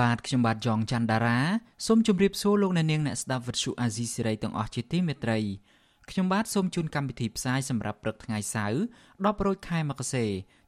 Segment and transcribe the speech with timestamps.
[0.00, 1.38] បាទខ្ញុំបាទយ៉ងច័ន្ទដារា
[1.86, 5.38] សូមជម្រាបសួរលោកអ្នកនាងអ្នកស្ដាប់វិទ្យុអាស៊ីសេរីទាំងអស់ជាទីមេត្រី
[6.10, 10.24] ខ្ញុំបាទសូមជូនកម្មវិធីផ្សាយសម្រាប់ព្រឹកថ្ងៃសៅរ៍10រោចខែមករា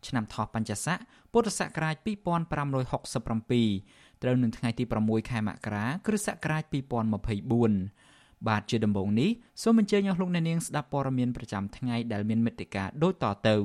[0.07, 0.99] ឆ្នាំថោះបัญចស័ក
[1.33, 6.63] ពុទ្ធសករាជ2567ត្រូវនឹងថ្ងៃទី6ខែមករាគ្រិស្តសករាជ
[7.71, 9.31] 2024បាទជាដំបូងនេះ
[9.63, 13.57] សូមអញ្ជើញអស់លោកអ្នកនាងស្ដាប់ព័ត៌មានប្រចាំថ្ងៃដែលមានមេត្តាដូចតទៅ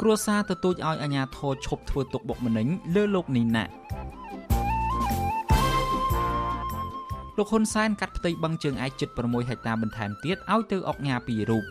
[0.00, 3.64] គ្រួសារទទូចឲ្យអាជ្ញាធរឈប់ធ្វើទុកបុកម្នេញលើលោកនីណា
[7.38, 11.64] លោកហ៊ុនសែនកាត់ផ្ទៃបឹងជើងឯកជិត6ហិកតាបន្ថែមទៀតឲ្យទៅអុកញ៉ាពីររូប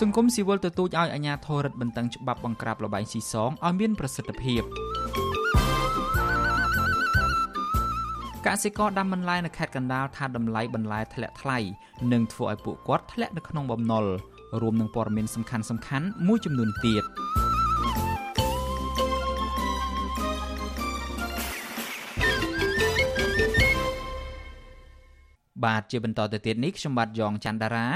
[0.00, 4.62] សង្គមស៊ីវិលទទូចឲ្យអាជ្ញាធររដ្ឋបន្តឹងច្បាប់បង្ក្រាបលបែងស៊ីសងឲ្យមានប្រសិទ្ធភាព
[8.48, 11.58] កសិករដាំបន្លែនៅខេត្តកណ្ដាលថាតម្លៃបន្លែធ្លាក់ថ្លៃ
[12.12, 14.04] និងធ្វើឲ្យពួកគាត់ធ្លាក់នៅក្នុងបំណុល
[14.60, 17.04] រួមនឹងព័ត៌មានសំខាន់សំខាន់មួយចំនួនទៀត
[25.64, 27.86] បាទជាបន្តទៅទៀតនេះខ្ញុំបាទយ៉ងច័ន្ទដារា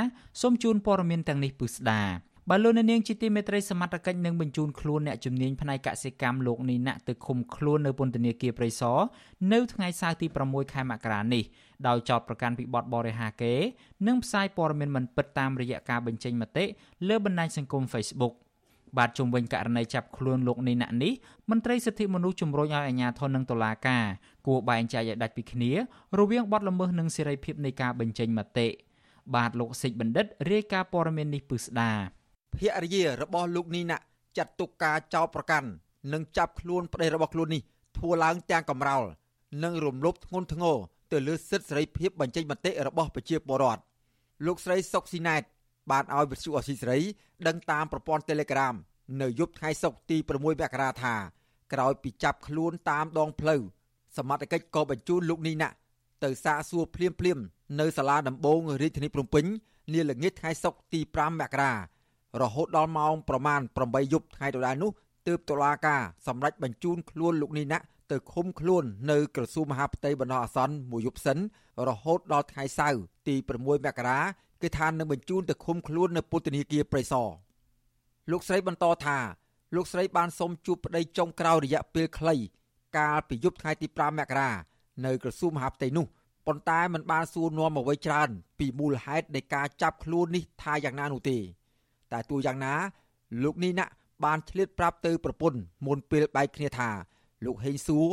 [0.40, 2.02] សូមជូនព័ត៌មានទាំងនេះពិស្ដា
[2.50, 8.98] បើលោកនាងជាទីមេត្រីសមត្ថកិច្ចនឹងបញ្ជូនខ្លួនអ្នកជំនាញផ្នែកកសិកម្មលោកនីណាក់ទៅឃុំខ្លួននៅពន្ធនាគារព្រៃសរ
[9.52, 11.44] នៅថ្ងៃសៅរ៍ទី6ខែមករានេះ
[11.86, 13.54] ដោយចោទប្រកាន់ពីបទបរិហាកេ
[14.06, 16.64] និងផ្សាយព័ត៌មានមិនពិតតាមរយៈការបញ្ចេញមតិ
[17.08, 18.34] លើបណ្ដាញសង្គម Facebook
[18.96, 21.12] បាទជុំវិញករណីចាប់ខ្លួនលោកនីណាក់នេះ
[21.50, 24.04] មន្ត្រីសិទ្ធិមនុស្សជំរុញឲ្យអាជ្ញាធរនិងតុលាការ
[24.46, 25.70] គួរបែងចែកឲ្យដាច់ពីគ្នា
[26.18, 28.68] រវាងបទល្មើសនិងសេរីភាពនៃការបញ្ចេញមតិ
[29.34, 31.92] បាទលោកសិចបណ្ឌិតរាយការណ៍ព័ត៌មាននេះពឹស្ដា
[32.54, 34.04] ភរិយារបស់លោកនីណាក់
[34.36, 35.68] ចាត់ទុកការចោទប្រកាន់
[36.12, 37.62] និងចាប់ខ្លួនប្តីរបស់ខ្លួននេះ
[37.96, 39.04] ធ្វើឡើងទាំងកំរោល
[39.64, 40.76] និងរំលោភធ្ងន់ធ្ងរ
[41.12, 43.82] ទៅលើសិទ្ធិសេរីភាពបញ្ចេញមតិរបស់ប្រជាពលរដ្ឋ
[44.46, 45.42] លោកស្រីសុកស៊ីណែត
[45.90, 47.00] បានឲ្យវិទ្យុអស៊ីសេរី
[47.46, 48.74] ដឹងតាមប្រព័ន្ធ Telegram
[49.22, 51.14] នៅយប់ថ្ងៃសុក្រទី6មករាថា
[51.72, 53.62] ក្រោយពីចាប់ខ្លួនតាមដងផ្លូវ
[54.16, 55.68] សមត្ថកិច្ចក៏បញ្ជូនលោកនីណា
[56.24, 57.38] ទៅសាកសួរភ្លាមភ្លាម
[57.80, 59.44] នៅសាលាដំបងរាជធានីភ្នំពេញ
[59.92, 61.72] នាល្ងាចថ្ងៃសុក្រទី5មករា
[62.42, 64.90] រហូតដល់ម៉ោងប្រមាណ8យប់ថ្ងៃដដែលនោះ
[65.26, 67.78] ទើបតុលាការសម្រេចបញ្ជូនខ្លួនលោកនីណា
[68.10, 71.38] ទៅឃុំខ្លួននៅក្រសួងមហាផ្ទៃបណ្ដោះអាសន្នមួយយប់សិន
[71.88, 74.20] រហូតដល់ថ្ងៃសៅរ៍ទី6មករា
[74.62, 77.28] គឺថានឹងបញ្ជូនទៅឃុំខ្លួននៅពុទ្ធនីគារព្រៃសរ
[78.30, 79.18] លោកស្រីបន្តថា
[79.74, 82.36] លោកស្រីបានសុំជួបប្តីចុងក្រោយរយៈពេលខ្លី
[82.96, 84.50] កាលពីយប់ថ្ងៃទី5មករា
[85.04, 86.06] នៅក្រសួងមហាផ្ទៃនោះ
[86.46, 91.38] ប៉ុន្តែมันបានសួរនាំអ្វីច្រើន ពីមូលហេតុនៃការចាប់ខ្លួននេះថាយ៉ាងណានោះទេ
[92.12, 92.74] តែទោះយ៉ាងណា
[93.42, 93.92] លោកនេះណាក់
[94.24, 96.90] បានឆ្លៀតប្រាប់ទៅប្រពន្ធមុនពេលបែកគ្នាថា
[97.44, 98.08] លោកហេងសួរ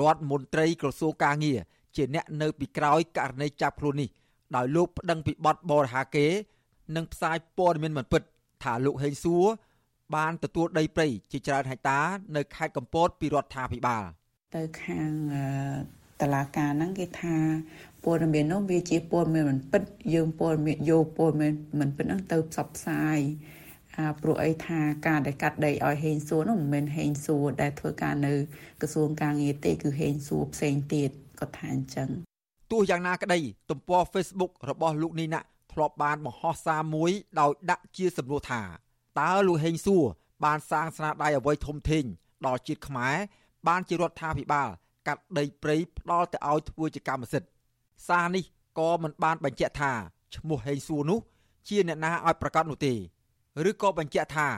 [0.00, 1.58] រដ្ឋមន្ត្រីក្រសួងកាងារ
[1.96, 4.08] ជាអ្នកនៅពីក្រោយករណីចាប់ខ្លួននេះ
[4.56, 6.26] ដោយលោកប្តឹងពីបទបរិហាកេ
[6.96, 8.22] និងផ្សាយព័ត៌មានមិនពិត
[8.62, 9.44] ថាលោកហេងសួរ
[10.16, 12.00] បានទទួលដីព្រៃជាច្រើនហិកតា
[12.36, 14.04] នៅខេត្តកំពតពីរដ្ឋាភិបាល
[14.56, 15.10] ទៅខាង
[16.20, 17.34] តឡាការហ្នឹងគេថា
[18.04, 19.82] ព័ត៌មាននោះវាជាព័ត៌មានមិនពិត
[20.14, 23.18] យើងព័ត៌មានយកព័ត៌មានមិនពិតហ្នឹងទៅផ្សព្វផ្សាយ
[23.98, 28.34] អាព្រោះអីថាការដែលកាត់ដីឲ្យហេងសួរនោះមិនមែនហេងសួរដែលធ្វើការនៅ
[28.80, 32.08] ក្រសួងការងារទេគឺហេងសួរផ្សេងទៀតគាត់ថាអញ្ចឹង
[32.72, 35.40] ទោះយ៉ាងណាក្តីទំព័រ Facebook របស់លោកនីណា
[35.72, 37.10] ធ្លាប់បានបង្ហោះសារមួយ
[37.40, 38.62] ដោយដាក់ជាសំណួរថា
[39.20, 40.04] តើលោកហេងសួរ
[40.44, 42.04] បានសាងស្នាដៃអ្វីធំធេង
[42.46, 43.16] ដល់ជាតិខ្មែរ
[43.68, 44.68] បានជារដ្ឋាភិបាល
[45.06, 47.48] កាត់ដីព្រៃផ្ដាល់ទៅឲ្យធ្វើជាកម្មសិទ្ធិ
[48.06, 48.44] សារនេះ
[48.78, 49.92] ក៏មិនបានបញ្ជាក់ថា
[50.34, 51.18] ឈ្មោះហេងសួរនោះ
[51.68, 52.94] ជាអ្នកណាឲ្យប្រកាសនោះទេ
[53.68, 54.48] ឬក៏បញ្ជាក់ថា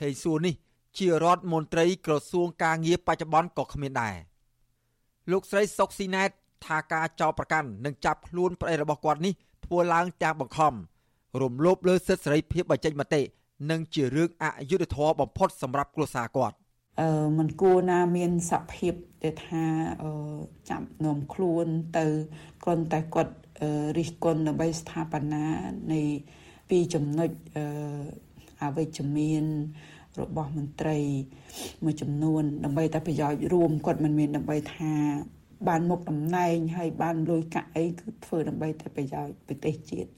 [0.00, 0.54] ហេងសួរនេះ
[0.98, 4.16] ជារដ្ឋមន្ត្រីក្រសួងការងារបច្ចុប្បន្នក៏គ្មានដែរ
[5.30, 6.30] លោកស្រីសុកស៊ីណែត
[6.66, 9.32] ថាការចោទប្រកាន់និងចាប់ខ្លួនប្តីរបស់គាត់នេះ
[9.64, 10.74] ធ្វើឡើងទាំងបង្ខំ
[11.42, 13.22] រំលោភលើសិទ្ធិសេរីភាពបញ្ចេញមតិ
[13.70, 16.56] និងជារឿងអយុត្តិធម៌បំផុតសម្រាប់គ្រួសារគាត់
[17.00, 19.64] អឺมันគួរណាមានសភាពដែលថា
[20.02, 20.10] អឺ
[20.70, 21.66] ចាប់នាំខ្លួន
[21.98, 22.04] ទៅ
[22.62, 23.34] គ្រាន់តែគាត់
[23.98, 25.44] រិះគន់ដើម្បីស្ថាបនា
[25.92, 26.00] នៃ
[26.70, 27.64] ពីចំណុចអឺ
[28.62, 29.44] អវិជ្ជមាន
[30.20, 30.98] របស់មន្ត្រី
[31.84, 34.92] មួយចំនួន ដើម្បីតែប្រយោជន៍រួមគាត់មិនមានដើម្បីថា
[35.68, 40.08] បានមុខតំណែងហើយបានលុយកាក់អីគឺធ្វើដើម្បីតែប្រយោជន៍ប្រទេសជាតិ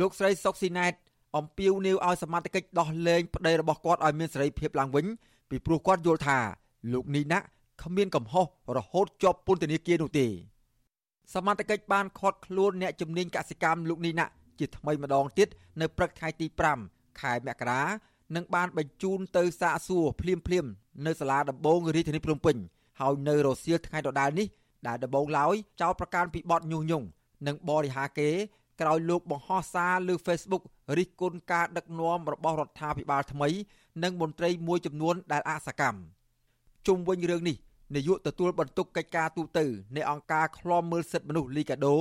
[0.00, 0.92] លោកស្រីសុកស៊ីណែត
[1.36, 5.06] អំពាវនាវឲ្យសមត្ថកិច្ចដោះលែងប្តីរបស់គាត់ឲ្យមានសេរីភាពឡើងវិញ
[5.52, 6.38] ពីព្រោះគាត់យល់ថា
[6.92, 7.38] លោកនីណា
[7.82, 8.46] គ្មានកំហុស
[8.76, 10.26] រហូតជាប់ពន្ធនាគារនោះទេ
[11.34, 14.26] សមត្ថកិច្ចបានឃាត់ខ្លួនអ្នកជំនាញកសិកម្មលោកនីណា
[14.58, 15.48] ជាថ្មីម្ដងទៀត
[15.80, 16.46] នៅព្រឹកថ្ងៃទី
[16.84, 17.82] 5ខែមករា
[18.36, 20.66] និងបានបញ្ជូនទៅសាកសួរភ្លាមភ្លាម
[21.06, 22.56] នៅសាលាដំបងរាជធានីភ្នំពេញ
[23.00, 24.46] ហើយនៅរសៀលថ្ងៃដដែលនេះ
[24.86, 27.06] ដែលដំបងឡើយចោទប្រកាន់ពីបទញុះញង់
[27.46, 28.30] និងបរិហាគេ
[28.80, 30.62] ក្រោយលោកបង្ហោះសារលើ Facebook
[30.98, 33.48] រិះគន់ការដឹកនាំរបស់រដ្ឋាភិបាលថ្មី
[34.02, 36.00] និងមន្ត្រីមួយចំនួនដែលអសកម្ម
[36.86, 37.56] ជុំវិញរឿងនេះ
[37.94, 39.60] នាយកទទួលបន្ទុកកិច្ចការទូត
[39.96, 41.94] នៃអង្គការឃ្លាំមើលសិទ្ធិមនុស្សលីកាដូ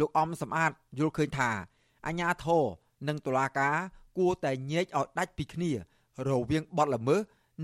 [0.00, 1.50] លោកអំសំអាតយល់ឃើញថា
[2.06, 2.64] អាញាធរ
[3.08, 3.76] និងតុលាការ
[4.18, 5.70] គួរតែញែកឲ្យដាច់ពីគ្នា
[6.28, 7.20] រវាងបទល្មើស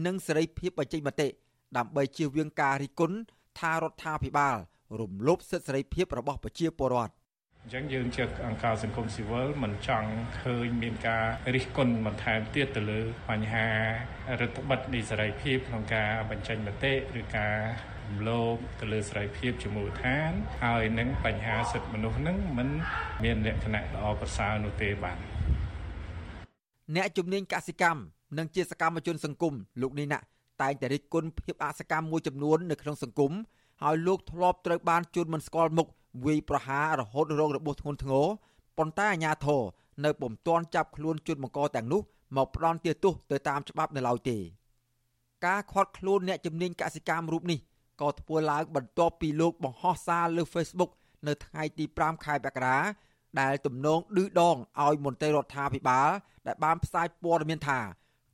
[0.06, 1.28] និងសេរីភាពបញ្ចេញមតិ
[1.76, 3.16] ដើម្បីជៀសវាងការរិះគន់
[3.58, 4.56] ថារដ្ឋាភិបាល
[5.00, 7.12] រំលោភសិទ្ធិសេរីភាពរបស់ប្រជាពលរដ្ឋ
[7.66, 10.10] អញ្ចឹងយើងជាអង្គការសង្គមស៊ីវិលមិនចង់
[10.42, 11.24] ឃើញមានការ
[11.54, 13.00] រិះគន់បន្ថែមទៀតទៅលើ
[13.30, 13.68] បញ្ហា
[14.40, 17.56] រដ្ឋបិទនៃសេរីភាពក្នុងការបញ្ចេញមតិឬការ
[18.08, 20.30] រំលោភទៅលើសេរីភាពជាមូលដ្ឋាន
[20.64, 22.68] ហើយនឹងបញ្ហាសិទ្ធិមនុស្សនឹងមិន
[23.24, 25.18] មានលក្ខណៈល្អប្រសើរនោះទេបាទ
[26.96, 28.00] អ្នកជំនាញកសិកម្ម
[28.38, 30.18] និងជាសកម្មជនសង្គមលោកនេះណា
[30.62, 33.32] តែងតែរិះគន់ភាពអសកម្មមួយចំនួននៅក្នុងសង្គម
[33.82, 35.88] ហើយលោកធ្លាប់ត្រូវបានជួនមិនស្គាល់មុខ
[36.24, 38.26] វាយប្រហាររហូតរងរបួសធ្ងន់ធ្ងរ
[38.78, 39.62] ប៉ុន្តែអាជ្ញាធរ
[40.04, 42.00] នៅពុំទាន់ចាប់ខ្លួនជនបង្កទាំងនោះ
[42.36, 44.38] មកផ្ដន់ទោសទៅតាមច្បាប់នៅឡើយទេ
[45.46, 47.58] ការខាត់ខ្លួនអ្នកជំនាញកសិកម្មរូបនេះ
[48.00, 50.90] ក៏ធ្វើឡើងបន្ទាប់ពីលោកបង្ហោះសារលើ Facebook
[51.26, 52.78] នៅថ្ងៃទី5ខែមករា
[53.40, 56.08] ដែលទំនងឌឺដងឲ្យមន្ត្រីរដ្ឋាភិបាល
[56.46, 57.80] ដែលបានផ្សាយព័ត៌មានថា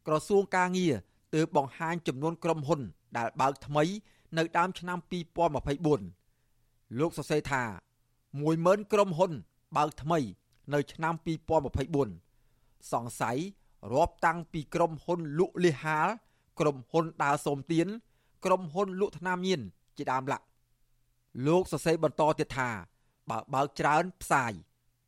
[0.07, 0.95] ក្រសួងការងារ
[1.35, 2.81] ទើបបង្ហាញចំនួនក្រុមហ៊ុន
[3.17, 3.85] ដែលបើកថ្មី
[4.39, 4.99] នៅដើមឆ្នាំ
[5.65, 6.20] 2024
[6.99, 7.63] លោកសរសេរថា
[8.27, 9.33] 10000ក្រុមហ៊ុន
[9.77, 10.19] បើកថ្មី
[10.75, 11.15] នៅឆ្នាំ
[11.99, 13.39] 2024សង្ស័យ
[13.93, 16.09] រាប់តាំងពីក្រុមហ៊ុនលក់លីហាល
[16.61, 17.87] ក្រុមហ៊ុនដើរសូមទៀន
[18.45, 19.61] ក្រុមហ៊ុនលក់ថ្នាំញៀន
[19.97, 20.45] ជាដើមឡាក់
[21.47, 22.69] លោកសរសេរបន្តទៀតថា
[23.31, 24.53] បើបើកច្រើនផ្សាយ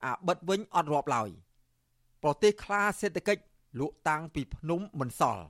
[0.05, 1.31] អាបិទវិញអត់រាប់ឡើយ
[2.23, 3.43] ប្រទេសខ្លាសេដ្ឋកិច្ច
[3.81, 5.45] លក់តាំងពីភ្នំមិនសល់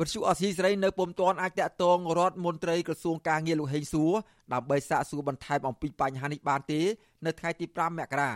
[0.00, 4.12] វិទ្យុអស៊ីសេរីនៅពុំទាន់អាចតាក់ទងរដ្ឋមន្ត្រីក្រសួងការងារលោកហេងសួរ
[4.52, 6.80] ដើម្បីសាកសួរបន្ថែមអំពីបញ្ហានេះបានទេ
[7.26, 8.30] នៅថ្ងៃទី5មករា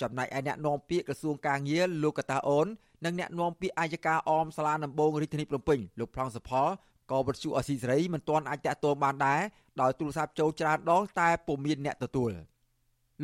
[0.00, 2.66] ចំណែកឯអ្នកនាំពាក្យក្រសួងការងារលោកកតាអូន
[3.04, 6.68] និងអ្នកនាំពាក្យអាយកាអមសាលាដំបងរាជធានីភ្នំពេញលោកប្លង់សផល
[7.10, 9.40] ក៏វិទ្យុអស៊ីសេរីមិនទាន់អាចតាក់ទងបានដែរ
[9.80, 12.30] ដោយទូរស័ព្ទចូលច្រើនដងតែពុំមានអ្នកទទួល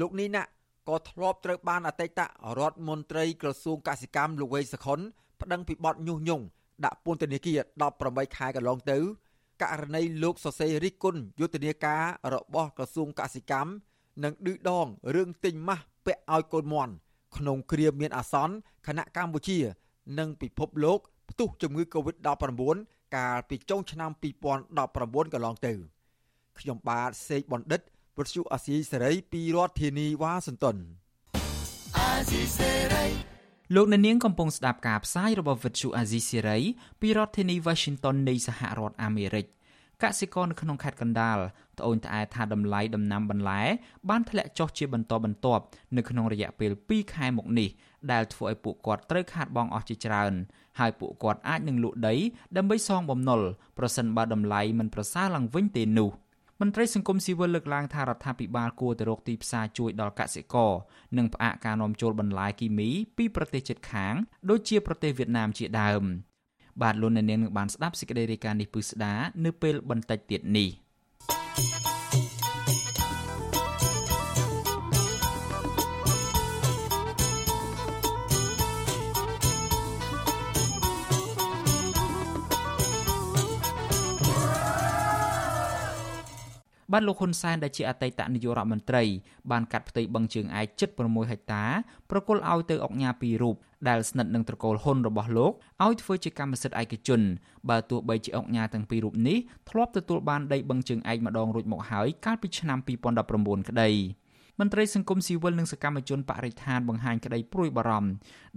[0.01, 0.43] លោកនេះណា
[0.89, 2.21] ក៏ធ្លាប់ត្រូវបានអតីត
[2.59, 4.99] រដ្ឋមន្ត្រីក្រសួងកសិកម្មលោកវេសខុន
[5.41, 6.45] ប្តឹងពីបទញុះញង់
[6.85, 7.59] ដាក់ពន្ធនាគារ
[7.99, 8.99] 18ខែកន្លងទៅ
[9.63, 12.03] ករណីលោកសរសេររិះគន់យុទ្ធនាការ
[12.35, 13.71] របស់ក្រសួងកសិកម្ម
[14.25, 16.93] និងឌឺដងរឿងទិញម៉ាស់ពាក់ឲ្យកូនមន់
[17.37, 18.55] ក្នុងគ្រាមានអាសន្ន
[18.87, 19.59] គណៈកម្ពុជា
[20.19, 20.99] និងពិភពលោក
[21.31, 22.77] ផ្ទុះជំងឺ Covid-19
[23.17, 24.11] កាលពីចុងឆ្នាំ
[24.73, 25.73] 2019កន្លងទៅ
[26.59, 27.81] ខ្ញុំបាទសេកបណ្ឌិត
[28.17, 30.77] វុទ្ធុអាស៊ីសេរីពីរដ្ឋធានីវ៉ាស៊ីនតោន
[31.97, 33.36] អាស៊ីសេរី
[33.75, 36.61] លោកអ្នកនាងកំពុងស្ដាប់ការផ្សាយរបស់ Vuthu Azizi Siri
[37.01, 39.47] ពីរដ្ឋធានី Washington នៃសហរដ្ឋអាមេរិក
[40.03, 41.39] កសិករនៅក្នុងខេត្តកណ្ដាល
[41.79, 43.63] ត្អូញត្អែថាតម្លៃដំណាំបន្លែ
[44.09, 45.63] បានធ្លាក់ចុះជាបន្តបន្ទាប់
[45.97, 47.69] នៅក្នុងរយៈពេល2ខែមកនេះ
[48.13, 50.33] ដែលធ្វើឲ្យពួកគាត់ត្រូវខាតបង់អស់ជាច្រើន
[50.79, 52.15] ហើយពួកគាត់អាចនឹងលក់ដី
[52.57, 53.41] ដើម្បីសងបំណុល
[53.79, 56.11] ប្រសិនបើតម្លៃមិនប្រសើរឡើងវិញទេនោះ។
[56.61, 60.73] មន្ត្រីសង្គមស៊ីវិលលើកឡើងថារដ្ឋាភិបាលគួរទៅរកទីផ្សារជួយដល់កសិករ
[61.17, 64.15] និងផ្អាកការនាំចូលបន្លែគីមីពីប្រទេសជិតខាង
[64.51, 66.03] ដូចជាប្រទេសវៀតណាមជាដើម
[66.83, 70.71] បាទលោកអ្នកនាងនឹងបានស្ដាប់សេចក្តីរាយការណ៍នេះពឹស្ដានៅពេលបន្តិចទៀតនេះ។
[86.93, 89.05] បានលោកហ៊ុនសែនដែលជាអតីតនាយករដ្ឋមន្ត្រី
[89.51, 91.65] បានកាត់ផ្ទៃបឹងជើងឯកជិត6ហិកតា
[92.11, 93.57] ប្រគល់ឲ្យទៅអង្គការពីររូប
[93.89, 95.53] ដែលស្និទ្ធនឹងត្រកូលហ៊ុនរបស់លោក
[95.85, 97.21] ឲ្យធ្វើជាកម្មសិទ្ធិឯកជន
[97.69, 99.39] បើទោះបីជាអង្គការទាំងពីររូបនេះ
[99.71, 102.79] ធ្លាប់ទទួលបានដីបឹងជើងឯកម្ដងរួចមកហើយកាលពីឆ្នាំ
[103.25, 103.91] 2019ក្តី
[104.61, 108.11] មន្ត្រីសង្គមស៊ីវិលនិងសកម្មជនបរិស្ថានបង្ហាញក្តីព្រួយបារម្ភ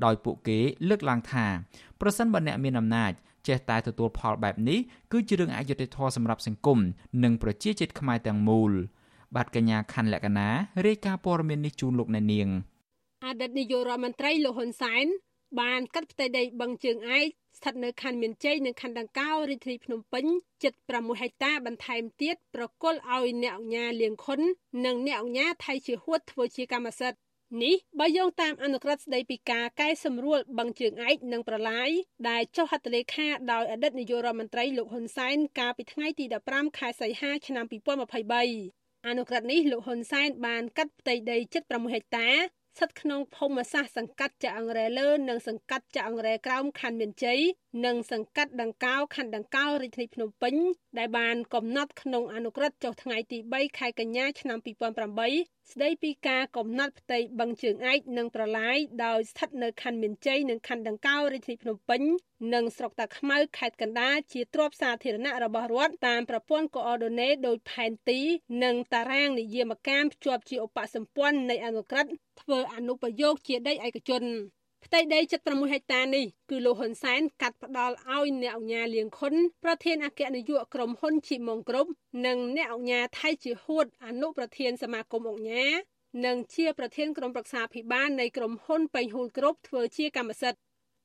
[0.05, 0.59] ដោយពួកគេ
[0.89, 1.45] លើកឡើងថា
[2.01, 3.12] ប្រសិនបើអ្នកមានអំណាច
[3.48, 4.79] ចេះតែទទួលផលបែបនេះ
[5.12, 6.79] គឺជារឿងអយុត្តិធម៌សម្រាប់សង្គម
[7.24, 8.72] និងប្រជាជាតិខ្មែរទាំងមូល
[9.36, 10.48] បាទកញ្ញាខណ្ឌលក្ខណា
[10.86, 12.48] រាយការណ៍ព័ត៌មាននេះជូនលោកអ្នកនាង
[13.25, 15.05] អតីតនាយករដ្ឋមន្ត្រីលោកហ៊ុនសែន
[15.62, 17.27] បានកាត់ផ្ទៃដីបឹងជើងឯក
[17.58, 20.25] ស្ថិតនៅខណ្ឌមានជ័យនិងខណ្ឌដង្កោរាជធានីភ្នំពេញ
[20.63, 24.39] ជិត6ហិកតាបន្ថែមទៀតប្រគល់ឲ្យអ្នកអង្គការលៀងខុន
[24.86, 27.19] និងអ្នកអង្គការថៃជាហួតធ្វើជាកម្មសិទ្ធិ
[27.63, 31.89] នេះបើយោងតាមអនុក្រឹត្យស្តីពីការកែសម្រួលបឹងជើងឯកនិងប្រឡាយ
[32.29, 37.65] ដែលចុះហត្ថលេខាដោយអតីតនាយករដ្ឋមន្ត្រីលោកហ៊ុនសែនកាលពីថ្ងៃទី15ខែសីហាឆ្នាំ
[38.36, 42.29] 2023អនុក្រឹត្យនេះលោកហ៊ុនសែនបានកាត់ផ្ទៃដី76ហិកតា
[42.77, 47.39] ស្ថិតក្នុងភូមិសាស្ត្រសង្កាត់ចាអង្រែលើនិងសង្កាត់ចាអង្រែក្រោមខណ្ឌមានជ័យ
[47.86, 50.56] និងសង្កាត់ដង្កោខណ្ឌដង្កោរាជធានីភ្នំពេញ
[50.98, 54.58] ដែលបានកំណត់ក្នុងអនុក្រឹត្យចុះថ្ងៃទី3ខែកញ្ញាឆ្នាំ
[55.16, 62.02] 2008ស្ដីពីការកំណត់ផ្ទៃបឹងជើងឯកនិងប្រឡាយដោយស្ថិតនៅខណ្ឌមានជ័យនិងខណ្ឌដង្កោរាជធានីភ្នំពេញ
[62.54, 68.22] និងស្រុកតាខ្មៅខេត្តកណ្ដាលជាទ្រព្យសាធារណៈរបស់រដ្ឋតាមប្រព័ន្ធកូអឺដូណេដោយផែនទី
[68.64, 72.12] និងតារាង និយមកាមភ្ជាប់ជាឧបសម្ព័ន្ធនៃអនុក្រឹត្យ
[72.42, 74.24] ធ្វើអនុប្រយោគជាដីឯកជន
[74.86, 79.33] ផ្ទៃដី76ហិកតានេះគឺលោកហ៊ុនសែនកាត់ផ្ដាល់ឲ្យអ្នកអង្គការលៀងខុន
[79.63, 81.89] ប្រធានអគ្គនាយកក្រុមហ៊ុនជីម៉ុងគ្រប់
[82.25, 85.74] និងអ្នកអង្គការថៃជាហួតអនុប្រធានសមាគមអង្គការ
[86.25, 90.59] និងជាប្រធានក្រុមប្រឹក្សាភិបាលនៃក្រុមហ៊ុនពេញហ៊ូលគ្រប់ធ្វើជាកម្មសិទ្ធិ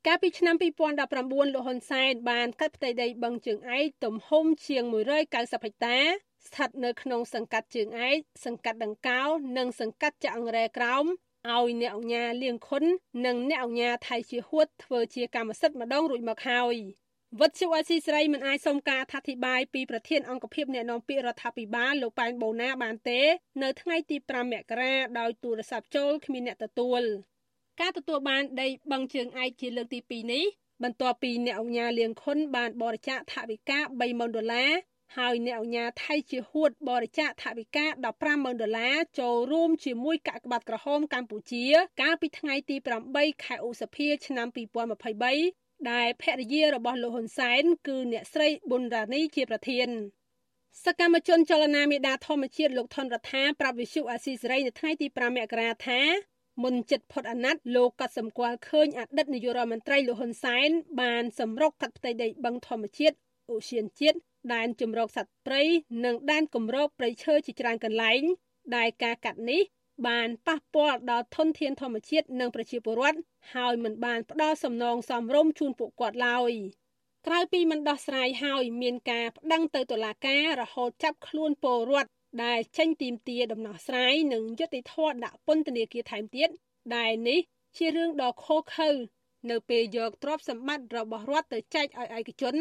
[0.07, 5.99] កាលពីឆ្នាំ2019លោកហ៊ុនសែនបានកាត់ផ្ទៃដីបឹងជើងឯកទំហំជាង190ហិកតា
[6.47, 9.23] ស្ថិតនៅក្នុងសង្កាត់ជើងឯកសង្កាត់ដង្កោ
[9.59, 11.05] និងសង្កាត់ចាក់អង្រែក្រោម
[11.53, 12.85] ឲ្យអ្នកអញ្ញាលៀងខុន
[13.27, 16.77] និងអ្នកអញ្ញាថៃជាហួតធ្វើជាកម្មសិទ្ធិម្ដងរួចមកហើយ
[17.41, 23.21] វត្តជអស៊ីស្រីមិនអាចសុំការអធិប្បាយពីប្រធានអង្គភិបអ្នកនាំពាក្យរដ្ឋាភិបាលលោកប៉ែនបូណាបានទេ
[23.63, 27.03] នៅថ្ងៃទី5មករាដោយទូរស័ព្ទចូលគ្មានអ្នកទទួល
[27.81, 30.45] ការទទួលបានដីបឹងជើងឯកជាលើកទី2នេះ
[30.83, 34.73] បន្ទាប់ពីអ្នកអង្គការលៀងខុនបានបរិច្ចាគថវិកា30000ដុល្លារ
[35.19, 37.87] ហើយអ្នកអញ្ញាថៃជាហួតបរិច្ចាគថវិកា
[38.25, 41.65] 150,000ដុល្លារចូលរួមជាមួយកាកបាទក្រហមកម្ពុជា
[42.03, 42.77] កាលពីថ្ងៃទី
[43.11, 44.49] 8ខែឧសភាឆ្នាំ
[45.17, 49.89] 2023ដែលភរិយារបស់លោកហ៊ុនសែនគឺអ្នកស្រីប៊ុនរ៉ានីជាប្រធាន
[50.85, 56.01] សកម្មជនចលនាមេដាធម្មជាតិលោកថនរដ្ឋាប្រាប់វិសុអាស៊ីសេរីនៅថ្ងៃទី5មករាថា
[56.63, 60.69] មុនចិត្តផុតអាណត្តិលោកក៏សម្គាល់ឃើញអតីតនាយករដ្ឋមន្ត្រីលោកហ៊ុនសែន
[61.01, 63.17] បានសម្រុកកាត់ផ្ទៃដីបឹងធម្មជាតិ
[63.51, 64.19] អូសៀនជាតិ
[64.53, 65.63] ដែនជំរកសត្វព្រៃ
[66.05, 68.23] និងដែនគម្របព្រៃឈើជាច្រើនកន្លែង
[68.77, 69.63] ដែលការកាត់នេះ
[70.09, 73.19] បានប៉ះពាល់ដល់ធនធានធម្មជាតិនិងប្រជាពលរដ្ឋ
[73.55, 76.53] ហើយមិនបានផ្ដល់សំណងសមរម្យជូនពួកគាត់ឡើយ
[77.27, 82.11] ក្រៅពីមិនដោះស្រាយហើយមានការប្តឹងទៅតុលាការរហូតចាប់ខ្លួនពលរដ្ឋ
[82.45, 86.49] ដែលចេញទីមទាដំណោះស្រាយនិងយុត្តិធម៌ដាក់ពន្ធនាគារថែមទៀត
[86.97, 87.41] ដែលនេះ
[87.77, 88.91] ជារឿងដ៏ខុសខើ
[89.51, 92.57] នៅពេលយកទ្រព្យសម្បត្តិរបស់រដ្ឋទៅចែកឲ្យឯកជន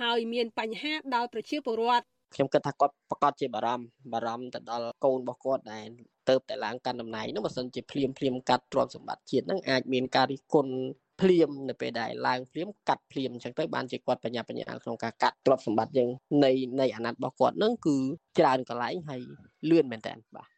[0.00, 5.86] ហើយមានបញ្ហាដល់ប្រជាពលរដ្ឋខ្ញុំគិតថាគាត់ប្រកាសជាបារម្ភបារម្ភទៅដល់កូនរបស់គាត់ដែល
[6.28, 10.72] ទៅតែឡើងកាន់តំណែងនោះបើសិនជាភ្លាមភ្លាមកាត់ទ្រព្យសម្បត្តិជាតិហ្នឹងអាចមានការរិះគន់
[11.20, 16.10] ភ្លាមនៅពេលដែលឡើងភ្លាមកាត់ភ្លាមអញ្ចឹងទៅបានជាគាត់បញ្ញាបញ្ញាក្នុងការកាត់ទ្រព្យសម្បត្តិយើង
[16.44, 17.96] នៃនៃអាណត្តិរបស់គាត់ហ្នឹងគឺ
[18.38, 19.20] ច្រើនកន្លែងហើយ
[19.70, 20.48] លឿនមែនតើបាទ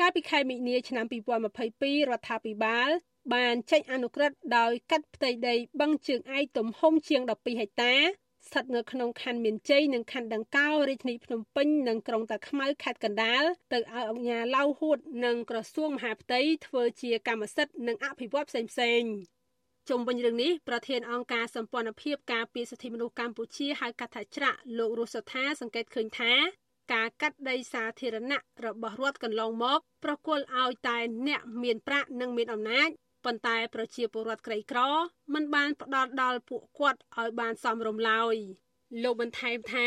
[0.00, 2.88] កាលពីខែមិនិនាឆ្នាំ2022រដ្ឋាភិបាល
[3.34, 7.94] បានចេញអនុក្រឹត្យដោយកាត់ផ្ទៃដីបឹងជើងឯកទំហំជាង12ហិកតា
[8.46, 19.12] ស្ថិតនៅក្នុងខណ្ឌមានជ័យនិងខណ្ឌដង្កោរាជធានីភ្នំពេញនិងក្រុងតាខ្មៅខេត្តកណ្ដាលទៅឲ្យអង្គការឡៅហួតនិងក្រសួងមហាផ្ទៃធ្វើជាកម្មសិទ្ធិនិងអភិវឌ្ឍផ្សេងៗ
[19.88, 26.32] ជុំវិញរឿងនេះប្រធានអង្គការសម្ព័ន្ធភាពការពារសិទ្ធិមនុស្សកម្ពុជាហៅកាត់ថាច្រាក់លោករស់សថាសង្កេតឃើញថា
[26.92, 32.90] ការកាត់ដីសាធារណៈរបស់រដ្ឋកន្លងមកប្រគល់ឲ្យតែអ្នកមានប្រាក់និងមានអំណាច
[33.24, 34.80] ប៉ុន្តែប្រជាពលរដ្ឋក្រីក្រ
[35.34, 38.36] មិនបានផ្ដល់ដល់ពួកគាត់ឲ្យបានសមរម្យឡើយ
[39.02, 39.86] លោកបន្ថែមថា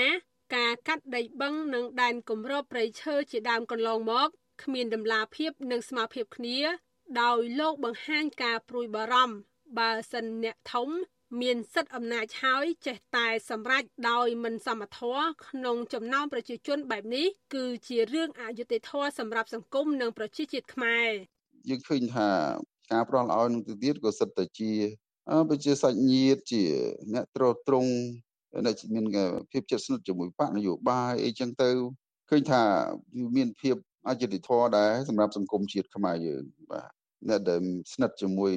[0.56, 4.30] ការកាត់ដីបឹងនិងដែនគម្របព្រៃឈើជាដើមកន្លងមក
[4.64, 6.60] គ្មានដំណាភាពនិងស្មារភាពគ្នា
[7.22, 9.38] ដោយលោកបង្ហាញការព្រួយបារម្ភ
[9.80, 10.90] បើសិនអ្នកធំ
[11.42, 21.10] មានសិទ្ធិអំណាចហើយចេះតែសម្រេចដោយមិនសមធម៌ក្នុងចំណោមប្រជាជនបែបនេះគឺជារឿងអយុត្តិធម៌សម្រាប់សង្គមនិងប្រជាជាតិខ្មែរ
[21.70, 22.30] យើងឃើញថា
[22.92, 24.72] ការផ្ដល់ឲ្យនឹងទៅទៀតក៏សិតតែជា
[25.50, 26.64] បើជាសាច់ញាតិជា
[27.14, 27.92] អ្នកត្រត្រង់
[28.66, 29.06] អ្នកមាន
[29.52, 31.70] ភាពជិតស្និទ្ធជាមួយបកនយោបាយអីចឹងទៅ
[32.30, 32.64] ឃើញថា
[33.38, 33.76] មានភាព
[34.08, 36.90] អយុត្តិធម៌ដែរសម្រាប់សង្គមជាតិខ្មែរយើងបាទ
[37.30, 37.62] អ្នកដែល
[37.94, 38.54] ស្និទ្ធជាមួយ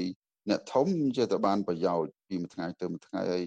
[0.51, 3.45] អ្នកធំចេះតែបានប្រយោជន៍ពីមួយថ្ងៃទៅមួយថ្ងៃហើយ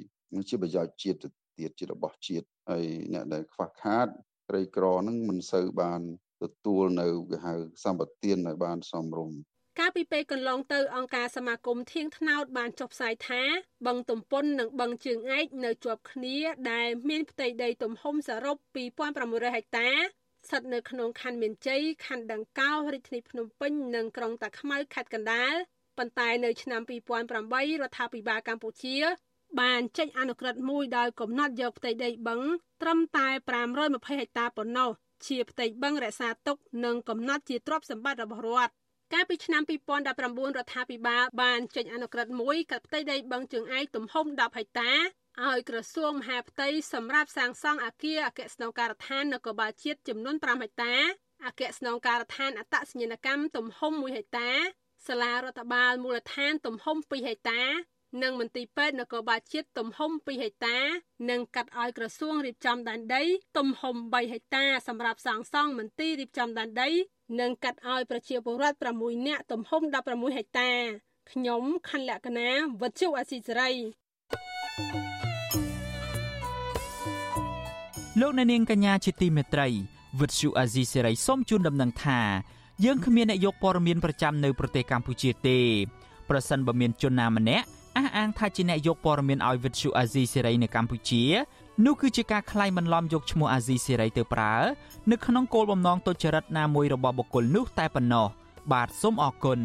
[0.49, 4.07] ជាប្រយោជន៍ជាតិទៅទៀតជារបស់ជាតិហើយអ្នកដែលខ្វះខាត
[4.49, 6.01] ក្រីក្រហ្នឹងមិនសូវបាន
[6.41, 9.37] ទទួលនៅគេហៅសម្បទានឲ្យបានសមរម្យ
[9.83, 13.41] កាលពីពេលកន្លងទៅអង្គការសមាគមធៀងថ្នោតបានចុះផ្សាយថា
[13.87, 16.37] បឹងទំពុននិងបឹងជើងឯកនៅជាប់គ្នា
[16.71, 18.57] ដែលមានផ្ទៃដីទំហំសរុប
[19.05, 19.89] 2600ហិកតា
[20.47, 25.53] ស្ថិតនៅក្នុងខណ្ឌមានជ័យខណ្ឌដង្កោរាជធានីភ្នំពេញនិងក្រុងតាខ្មៅខេត្តកណ្ដាល
[25.97, 28.97] ប៉ុន្តែនៅឆ្នាំ2008រដ្ឋាភិបាលកម្ពុជា
[29.59, 32.41] បានចេញអនុក្រឹត្យមួយដោយកំណត់យកផ្ទៃដីបឹង
[32.81, 33.27] ត្រឹមតែ
[33.69, 34.89] 520ហិកតាប៉ុណ្ណោះ
[35.27, 38.73] ជាផ្ទៃបឹងរក្សាទុកនិងកំណត់ជាទ្រព្យសម្បត្តិរបស់រដ្ឋ
[39.13, 44.91] កាលពីឆ្នាំ2019រដ្ឋាភិបាលបានចេញអនុក្រឹត្យមួយកាត់ផ្ទៃដីបឹងជើងឯកទំហំ10ហិកតា
[45.47, 50.95] ឲ្យក្រសួងមហាផ្ទៃសម្រាប់សាងសង់អគារអគ្គស្នងការដ្ឋាននគរបាលជាតិចំនួន5ហិកតា
[51.45, 54.49] អគ្គស្នងការដ្ឋានអត្តសញ្ញាណកម្មទំហំ1ហិកតា
[55.07, 57.61] សាលារដ្ឋបាលមូលដ្ឋានទំហំ2ហិកតា
[58.19, 60.77] និងមន្ទីរពេទ្យនគរបាលជាតិទំហំ2ហិកតា
[61.29, 63.23] និងកាត់ឲ្យក្រសួងរៀបចំដែនដី
[63.57, 66.89] ទំហំ3ហិកតាសម្រាប់សាងសង់មន្ទីររៀបចំដែនដី
[67.39, 70.71] និងកាត់ឲ្យប្រជាពលរដ្ឋ6នាក់ទំហំ16ហិកតា
[71.31, 72.49] ខ្ញុំខណ្ឌលក្ខណា
[72.81, 73.71] វັດជុអសីសេរី
[78.19, 79.67] លោកអ្នកនាងកញ្ញាជាទីមេត្រី
[80.19, 82.19] វិទ្យុអាស៊ីសេរីសូមជូនដំណឹងថា
[82.85, 85.59] យើងគ្មានអ្នកយកព័ត៌មានប្រចាំនៅប្រទេសកម្ពុជាទេ
[86.29, 87.67] ប្រសិនបើមានជនណាម្នាក់
[87.97, 91.23] អះអាងថាជាអ្នកយកព័ត៌មានឲ្យវិទ្យុអាស៊ីសេរីនៅកម្ពុជា
[91.85, 94.53] នោះគឺជាការក្លែងបន្លំយកឈ្មោះអាស៊ីសេរីទៅប្រើ
[95.11, 98.27] នៅក្នុងគោលបំណងទុច្ចរិតណាមួយរបស់បុគ្គលនោះតែប៉ុណ្ណោះ
[98.71, 99.59] បាទសូមអរគុណ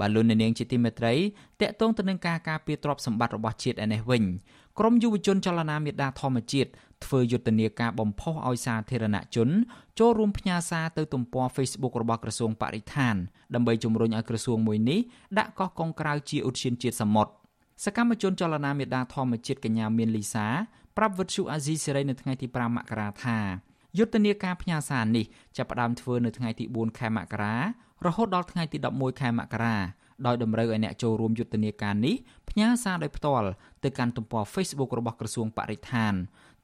[0.00, 1.14] បាទលោកនាងជាទីមេត្រី
[1.60, 4.24] តកតងទៅនឹងការការពារទ្រព្យសម្បត្តិរបស់ជាតិឯនេះវិញ
[4.78, 6.70] ក្រមយុវជនចលនាមេដាធម្មជាតិ
[7.04, 9.48] ធ្វើយុទ្ធនាការបំផុសឲ្យសាធារណជន
[9.98, 13.16] ចូលរួមផ្ញើសារទៅទំព័រ Facebook របស់ក្រសួងបរិស្ថាន
[13.54, 15.00] ដើម្បីជំរុញឲ្យក្រសួងមួយនេះ
[15.38, 17.32] ដាក់កោះកុងក្រៅជាឧទ្យានជាតិសមុទ្រ
[17.84, 20.46] សកម្មជនចលនាមេដាធម្មជាតិកញ្ញាមានលីសា
[20.96, 23.38] ប្រាប់វិទ្យុអាស៊ីសេរីនៅថ្ងៃទី5មករាថា
[23.98, 25.24] យុទ្ធនាការផ្ញើសារនេះ
[25.56, 27.56] ចាប់ផ្ដើមធ្វើនៅថ្ងៃទី4ខែមករា
[28.06, 29.76] រហូតដល់ថ្ងៃទី11ខែមករា
[30.26, 32.14] ដោយតម្រូវឲ្យអ្នកចូលរួមយុទ្ធនាការនេះ
[32.50, 33.48] ផ្ញើសារដោយផ្ទាល់
[33.84, 36.14] ទៅកាន់ទំព័រ Facebook របស់ក្រសួងបរិស្ថាន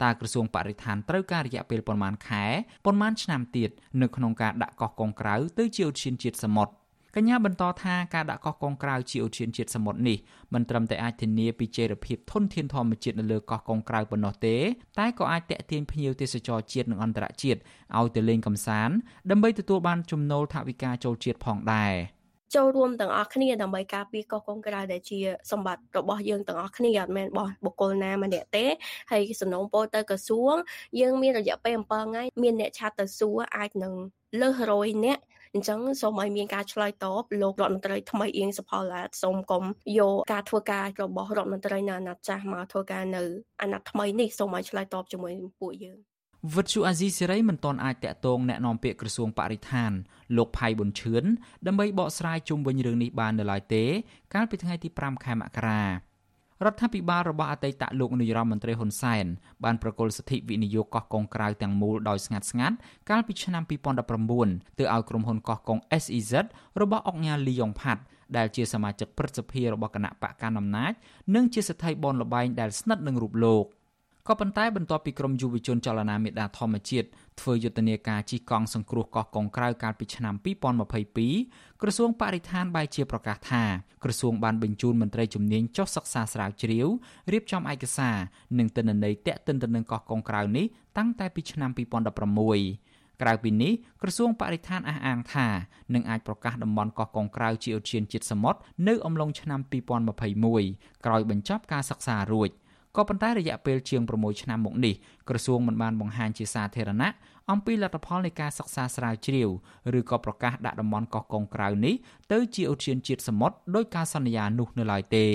[0.02, 2.44] តើក្រសួងបរិស្ថានត្រូវការរយៈពេលប្រមាណខែ
[2.86, 3.70] ប្រមាណឆ្នាំទៀត
[4.02, 6.72] នៅក្នុងការដាក់កោះកុងក្រៅទៅជាឧទ្យានជាតិសមុទ្រ
[7.16, 10.18] កញ្ញាបន្តថាការដាក់កោះកុងក្រៅជាឧទ្យានជាតិសមុទ្រនេះ
[10.54, 14.56] មិនត្រឹមតែអាចធានាពីចីរភាពធនធានធម្មជាតិនៅលើកោះកុងក្រៅប៉ុណ្ណោះទេ
[14.98, 17.60] តែក៏អាចតេទៀងភ្ញៀវទេសចរជាតិនិងអន្តរជាតិ
[17.98, 18.94] ឲ្យទៅលេងកម្សាន្ត
[19.30, 21.94] ដើម្បីទទួលបានចំណូលថវិកាចូលជាតិផងដែរ។
[22.54, 25.18] ចូលរួមទាំងអស់គ្នាដើម្បីការពារកោះកុងក្រៅដែលជា
[25.50, 28.66] សម្បត្តិរបស់យើងទាំងអស់គ្នាអត់មែនរបស់បុគ្គលណាម្នាក់ទេ
[29.10, 30.54] ហើយសំណូមពរទៅក្រសួង
[31.00, 33.94] យើងមានរយៈពេល7ថ្ងៃមានអ្នកឆាត់ទៅសួរអាចនឹង
[34.40, 35.22] លើស100នាក់
[35.54, 39.64] អញ្ចឹងសូមឲ្យមានការឆ្លើយតបលោករដ្ឋមន្ត្រីថ្មីអៀងសុផលឡាតសូមកុំ
[39.98, 43.22] យកការធ្វើការរបស់រដ្ឋមន្ត្រីនៅអាណត្តិចាស់មកធ្វើការនៅ
[43.62, 46.13] អាណត្តិថ្មីនេះសូមឲ្យឆ្លើយតបជាមួយពួកយើង
[46.55, 49.91] វិទ្យុអាស៊ីសេរីមិនទាន់អាចតាក់ទងแนะនាំពាក្យក្រសួងបរិស្ថាន
[50.37, 51.23] លោកផៃប៊ុនឈឿន
[51.67, 53.83] ដើម្បីបកស្រាយជុំវិញរឿងនេះបាននៅឡើយទេ
[54.33, 55.89] កាលពីថ្ងៃទី5ខែមករារ
[56.71, 59.25] ដ្ឋាភិបាលរបស់អតីតលោកនាយរដ្ឋមន្ត្រីហ៊ុនសែន
[59.63, 62.75] បានប្រកុលសិទ្ធិវិនិយោគកោះកុងក្រៅទាំងមូលដោយស្ងាត់ស្ងាត់
[63.09, 63.63] កាលពីឆ្នាំ
[64.21, 66.33] 2019ទៅឲ្យក្រុមហ៊ុនកោះកុង SEZ
[66.81, 68.01] របស់អង្គញាលីយ៉ុងផាត់
[68.37, 70.93] ដែលជាសមាជិកព្រឹទ្ធសភារបស់គណៈបកកណ្ដាលអំណាច
[71.35, 73.65] និងជាស្ថិប័នលបែងដែលស្និទ្ធនឹងរូបលោក។
[74.28, 77.06] ក៏ប៉ុន្តែបន្ទាប់ពីក្រមយុវជនចលនាមេដាធម្មជាតិ
[77.40, 80.34] ធ្វើយុទ្ធនាការជិះកង់សង្គ្រោះកោះកុងក្រៅកាលពីឆ្នាំ
[81.08, 83.62] 2022ក្រសួងបរិស្ថានបែរជាប្រកាសថា
[84.04, 86.88] ក្រសួងបានបញ្ជូនមន្ត្រីជំនាញចុះសិក្សាស្រាវជ្រាវ
[87.32, 88.16] រៀបចំឯកសារ
[88.58, 90.66] និងទិន្នន័យតាក់ទិនទៅនឹងកោះកុងក្រៅនេះ
[90.98, 95.48] តាំងតែពីឆ្នាំ2016ក្រៅពីនេះក្រសួងបរិស្ថានអះអាងថា
[95.94, 98.58] នឹងអាចប្រកាសតំបន់កោះកុងក្រៅជាឧទ្យានជាតិសមុទ្រ
[98.88, 99.60] នៅអំឡុងឆ្នាំ
[100.32, 102.50] 2021ក្រោយបញ្ចប់ការសិក្សារួច។
[102.96, 104.94] ក៏ប៉ុន្តែរយៈពេលជាង6ឆ្នាំមកនេះ
[105.28, 107.10] ក្រសួងមិនបានបង្ហាញជាសាធារណៈ
[107.50, 109.48] អំពីលទ្ធផលនៃការសិក្សាស្រាវជ្រាវ
[109.98, 111.94] ឬក៏ប្រកាសដាក់តំបន់កោះកុងក្រៅនេះ
[112.32, 115.26] ទៅជាឧទ្យានជាតិសមុទ្រដោយការសន្យានោះនៅឡើយទេ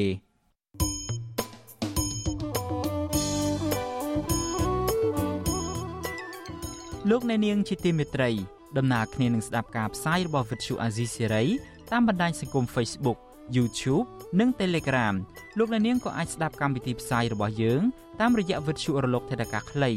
[7.10, 8.30] លោកអ្នកនាងជាទីមេត្រី
[8.78, 11.48] ដំណើរគ្នានឹងស្ដាប់ការផ្សាយរបស់ Vuthu Azizi Serai
[11.92, 13.18] តាមបណ្ដាញសង្គម Facebook
[13.56, 15.16] YouTube និង Telegram
[15.58, 17.82] លោកអ្នកនាងក៏អាចស្ដាប់កម្មវិធីផ្សាយរបស់យើង
[18.22, 19.92] តាមរយៈវិទ្យុរលកថេដាកាខ្លី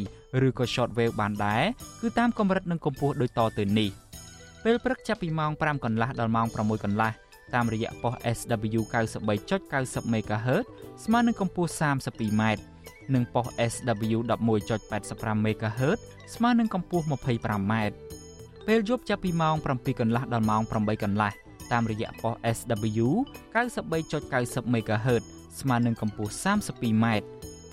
[0.46, 1.62] ឬក៏ Shortwave បានដែរ
[2.00, 3.90] គឺតាមកម្រិតនិងកម្ពស់ដូចតទៅនេះ
[4.64, 7.10] ពេលព្រឹកចាប់ពីម៉ោង5កន្លះដល់ម៉ោង6កន្លះ
[7.54, 8.80] តាមរយៈប៉ុស SW
[9.42, 10.64] 93.90 MHz
[11.04, 12.42] ស្មើនឹងកម្ពស់ 32m
[13.14, 14.18] និងប៉ុស SW
[14.78, 15.98] 11.85 MHz
[16.34, 17.74] ស្មើនឹងកម្ពស់ 25m
[18.66, 21.32] ពេលយប់ចាប់ពីម៉ោង7កន្លះដល់ម៉ោង8កន្លះ
[21.72, 23.06] តាមរយៈប៉ុស SW
[23.54, 25.22] 93.90 MHz
[25.60, 27.06] ស្មើនឹងកម្ពស់ 32m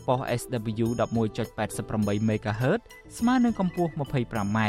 [0.07, 2.81] ប៉ុស SW 11.88 MHz
[3.17, 4.59] ស្មើនឹងកម្ពស់ 25m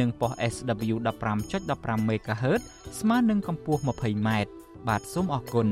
[0.00, 0.96] និងប៉ុស SW
[1.48, 2.60] 15.15 MHz
[3.00, 4.28] ស្មើនឹងកម្ពស់ 20m
[4.88, 5.68] បាទសូមអរគុណ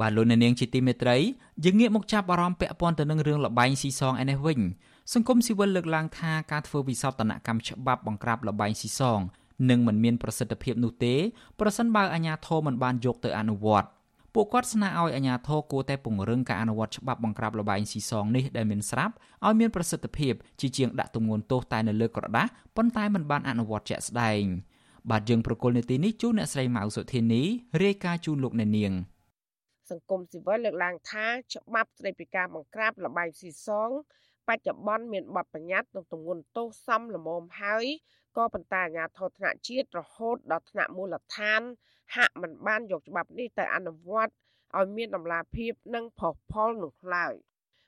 [0.00, 1.16] បាទលោកអ្នកនាងជាទីមេត្រី
[1.64, 4.60] យើងងាកមកចាប់អារម្មណ៍ពាក់ព័ន្ធទៅនឹងរឿងលបែងស៊ីសងឯនេះវិញ
[5.12, 9.20] សង្គមស៊ីវិលលើកឡើងថាការធ្វើវិសោធនកម្មច្បាប់បង្ក្រាបលបែងស៊ីសង
[9.70, 11.14] និងមិនមានប្រសិទ្ធភាពនោះទេ
[11.60, 13.88] ប្រសិនបើអាជ្ញាធរមិនបានយកទៅអនុវត្ត
[14.34, 19.14] ពួកគាត់ស្នើឲ្យអាជ្ញាធរគួរតែពង្រឹងការអនុវត្តច្បាប់បង្ក្រាបលបែងស៊ីសងនេះដែលមានស្រាប់
[19.46, 24.42] ឲ្យមានប្រសិទ្ធភាពជាជាងដាក់ទម្ងន់ទោសតែនៅលើក្រដាស់ប៉ុន្តែមិនបានអនុវត្តជាក់ស្ដែង
[25.10, 27.42] បាទយើងប្រកុលនេតិនេះជូនអ្នកស្រីម៉ៅសុធានី
[27.82, 28.92] រាយការណ៍ជូនលោកអ្នកនាង
[29.90, 33.90] សង្គមស៊ីវិលលើកឡើងថាច្បាប់ស្តីពីការបង្ក្រាបលបែងស៊ីសង
[34.48, 37.84] បច្ចុប្បន្នមានបទបញ្ញត្តិនិងទម្ងន់ទោសសមល្មមហើយ
[38.36, 41.60] ក៏ប៉ុន្តែអាជ្ញាធរថ្នាក់ជាតិរហូតដល់ថ្នាក់មូលដ្ឋាន
[42.16, 44.32] ហាក់មិនបានយកច្បាប់នេះទៅអនុវត្ត
[44.76, 47.34] ឲ្យមានដំណាភាពនិងផុសផុលនោះឡើយ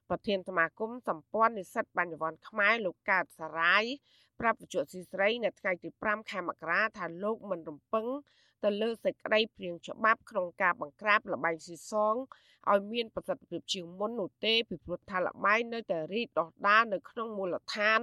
[0.09, 3.85] ប្រធានសមាគមសម្ព័ន្ធនិស្សិតបញ្ញវន្តខ្មែរលោកកើតសារាយ
[4.41, 8.07] ប្រាប់វិទ្យុស៊ីស្រីនៅថ្ងៃទី5ខែមករាថាលោកមិនរំពឹង
[8.65, 12.15] ទៅលើសេចក្តីព្រៀងច្បាប់ក្នុងការបង្ក្រាបលបែងស៊ីសង
[12.71, 18.01] ឲ្យមានប្រសិទ្ធភាពជាងមុននោះទេពីព្រោះថាលបែងនៅតែរីកដុះដាលនៅក្នុងមូលដ្ឋាន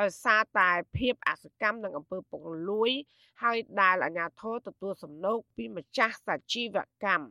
[0.00, 2.90] ដោយសារតែភាពអសកម្មនិងអំពើពុករលួយ
[3.42, 7.26] ហើយដែលអាជ្ញាធរទទួលសំណូកពីម្ចាស់សាជីវកម្ម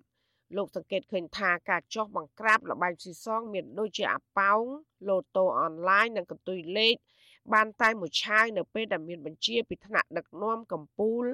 [0.58, 4.62] លោកសង្កេតឃើញថាការចោះបង្ក្រាបលបែងស៊ីសង មានដូចជាអាប៉ោង
[5.10, 6.96] លូតូអនឡាញនិងកន្ទុយលេខ
[7.54, 11.28] បានតែមួយឆាយនៅពេលដែលមានបញ្ជាពីថ្នាក់ដឹកនាំកម្ពុជា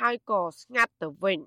[0.00, 1.38] ហើយក៏ស្ងាត់ទៅវិញ។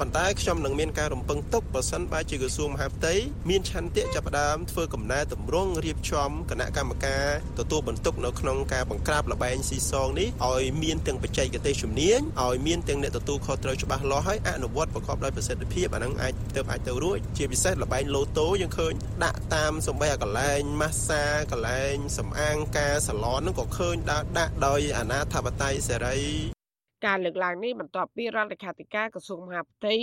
[0.00, 3.14] ប៉ុន្តែខ្ញុំនឹងមានការរំពឹងទុកបើសិនបើជាក្រសួងមហាផ្ទៃ
[3.50, 7.26] មានឆន្ទៈចាប់ផ្ដើមធ្វើកំណែតម្រង់រៀបចំគណៈកម្មការ
[7.58, 26.57] ទទួលបន្ទុកនៅក្នុងការបង្ក្រាបលបែងស៊ីសងនេះឲ្យមានទាំងបច្ចេកទេសជំនាញឲ្យមានទាំងអ្នកទទួលខុសត្រូវច្បាស់លាស់ហើយអនុវត្តប្រកបដោយប្រសិទ្ធភាពអានឹងអាចទៅអាចទៅរួចជាពិសេសលបែងលូតូយើងឃើញដាក់តាមសំបីអាកន្លែងម៉ាស្សាកន្លែងសំអាងការសាឡនហ្នឹងក៏ឃើញដាក់ដាក់ដោយអាណាធិបតេយ្យសេរី
[27.06, 29.96] ការលើកឡើងនេះបន្ទាប់ពីរដ្ឋលេខាធិការក្រសួងមហាផ្ទៃ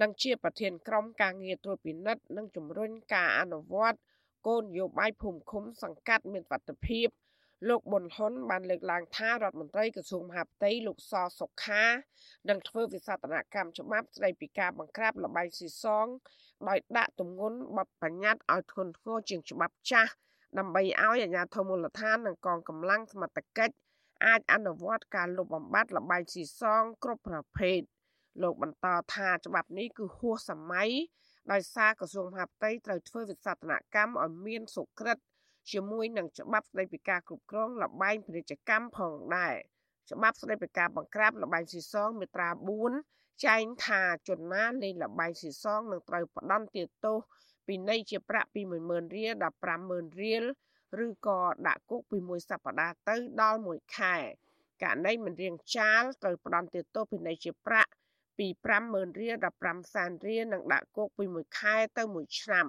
[0.00, 3.98] និងជាប្រធានក្រុមការងារត្រួតពិនិត្យនិងជំរុញការអនុវត្ត
[4.46, 7.08] គោលនយោបាយភូមិឃុំសង្កាត់មានវត្តភាព
[7.68, 11.84] លោកប៊ុនហ៊ុនបានលើកឡើងថារដ្ឋមន្ត្រីក្រសួងមហាផ្ទៃលោកសសុខា
[12.48, 16.06] នឹងធ្វើវិសោធនកម្មច្បាប់ស្តីពីការបង្ក្រាបលបែងស៊ីសង
[16.68, 20.12] ដោយដាក់ទម្ងន់បទបញ្ញត្តិឲ្យធ្ងន់ធ្ងរជាងច្បាប់ចាស់
[20.58, 23.74] ដើម្បីឲ្យអាជ្ញាធរមូលដ្ឋាននិងកងកម្លាំងសមត្ថកិច្ច
[24.26, 27.80] អាចអនុវត្តការលុបបំបាត់លបែងស៊ីសងគ្រប់ប្រភេទ
[28.42, 30.90] លោកបន្តថាច្បាប់នេះគឺហួសសម័យ
[31.52, 35.18] ដោយសារក្រសួងមហាផ្ទៃត្រូវធ្វើវិសោធនកម្មឲ្យមានសុក្រិត
[35.72, 39.54] ជាមួយនឹងច្បាប់ស្តីពីការគ្រប់គ្រងលបែងពាណិជ្ជកម្មផងដែរ
[40.10, 42.48] ច្បាប់ស្តីពីការបង្ក្រាបលបែងស៊ីសងមាត្រា
[42.96, 47.18] 4ចែងថាជនណាលេងលបែងស៊ីសងនឹងត្រូវផ្ដន្ទាទោស
[47.66, 49.56] ពីនៃជាប្រាក់ពី10000រៀលដល់
[49.88, 50.44] 50000រៀល
[51.04, 54.16] ឬក៏ដាក់គុកពីមួយសប្តាហ៍ទៅដល់មួយខែ
[54.82, 57.90] ករណីមិនរៀងចាលត្រូវផ្ដន្ទាទោសពិន័យជាប្រាក់
[58.38, 58.46] ពី
[58.84, 62.66] 50000រៀលដល់5សែនរៀលនិងដាក់គុកពីមួយខែទៅមួយឆ្នាំ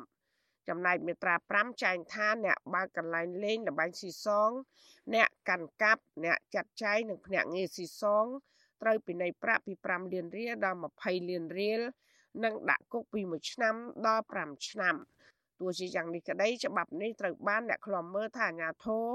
[0.67, 4.51] ចំណែកមាត្រា5ចែងថាអ្នកបើកកន្លែងលេងលបែងស៊ីសង
[5.13, 8.25] អ្នកកាន់កាប់អ្នកចាត់ចែងនិងភ្នាក់ងារស៊ីសង
[8.81, 11.81] ត្រូវពិន័យប្រាក់ពី5លានរៀលដល់20លានរៀល
[12.43, 13.75] និងដាក់គុកពី1ឆ្នាំ
[14.07, 14.95] ដល់5ឆ្នាំ
[15.61, 19.07] ទោះជាយ៉ាងនេះក្តីច្បាប់នេះត្រូវបានអ្នកខ្លាំមើលថាអាជ្ញាធរ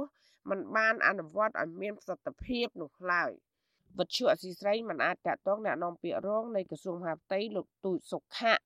[0.51, 3.31] មិនបានអនុវត្តឲ្យមានប្រសិទ្ធភាពនោះឡើយ
[3.99, 8.57] វត្ថុអសីស្រីមិនអាចតាក់ទងអ្នកនាំពាក្យរងនៃក្រសួងមហាផ្ទៃលោកទូចសុខៈ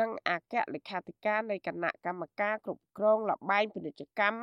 [0.00, 4.40] និងអគ្គលេខាធិការនៃគណៈកម្មការគ្រប់គ្រងលបែងពាណិជ្ជកម្ម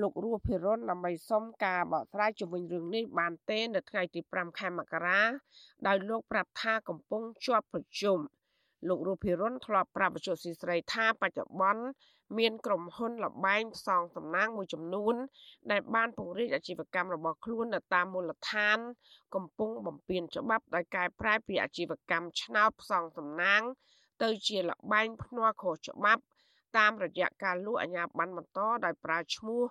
[0.00, 5.20] លោករស់ភិរុនដើម្បីសុំការបកស្រាយជំវិញរឿងនេះបានទេនៅថ្ងៃទី5ខែមករា
[5.86, 8.18] ដោយលោកប្រាប់ថាកំពុងជាប់ប្រជុំ
[8.88, 11.82] លោករស់ភិរុនធ្លាប់ប្រាប់វិទ្យុស៊ីស្រីថាបច្ចុប្បន្ន
[12.38, 15.14] មានក្រុមហ៊ុនលបែងផ្សងសំណាងមួយចំនួន
[15.70, 18.78] ដែលបានពង្រីកអាជីវកម្មរបស់ខ្លួននៅតាមមូលដ្ឋាន
[19.34, 23.62] កំពុងបំពេញច្បាប់ដោយកែប្រែពីអាជីវកម្មឆ្នោតផ្សងសំណាង
[24.22, 26.22] ទៅជាលបែងភ្នាល់ខុសច្បាប់
[26.78, 29.62] តាមរយៈការលួចអាជ្ញាប័ណ្ណបន្តដោយប្រើឈ្មោះ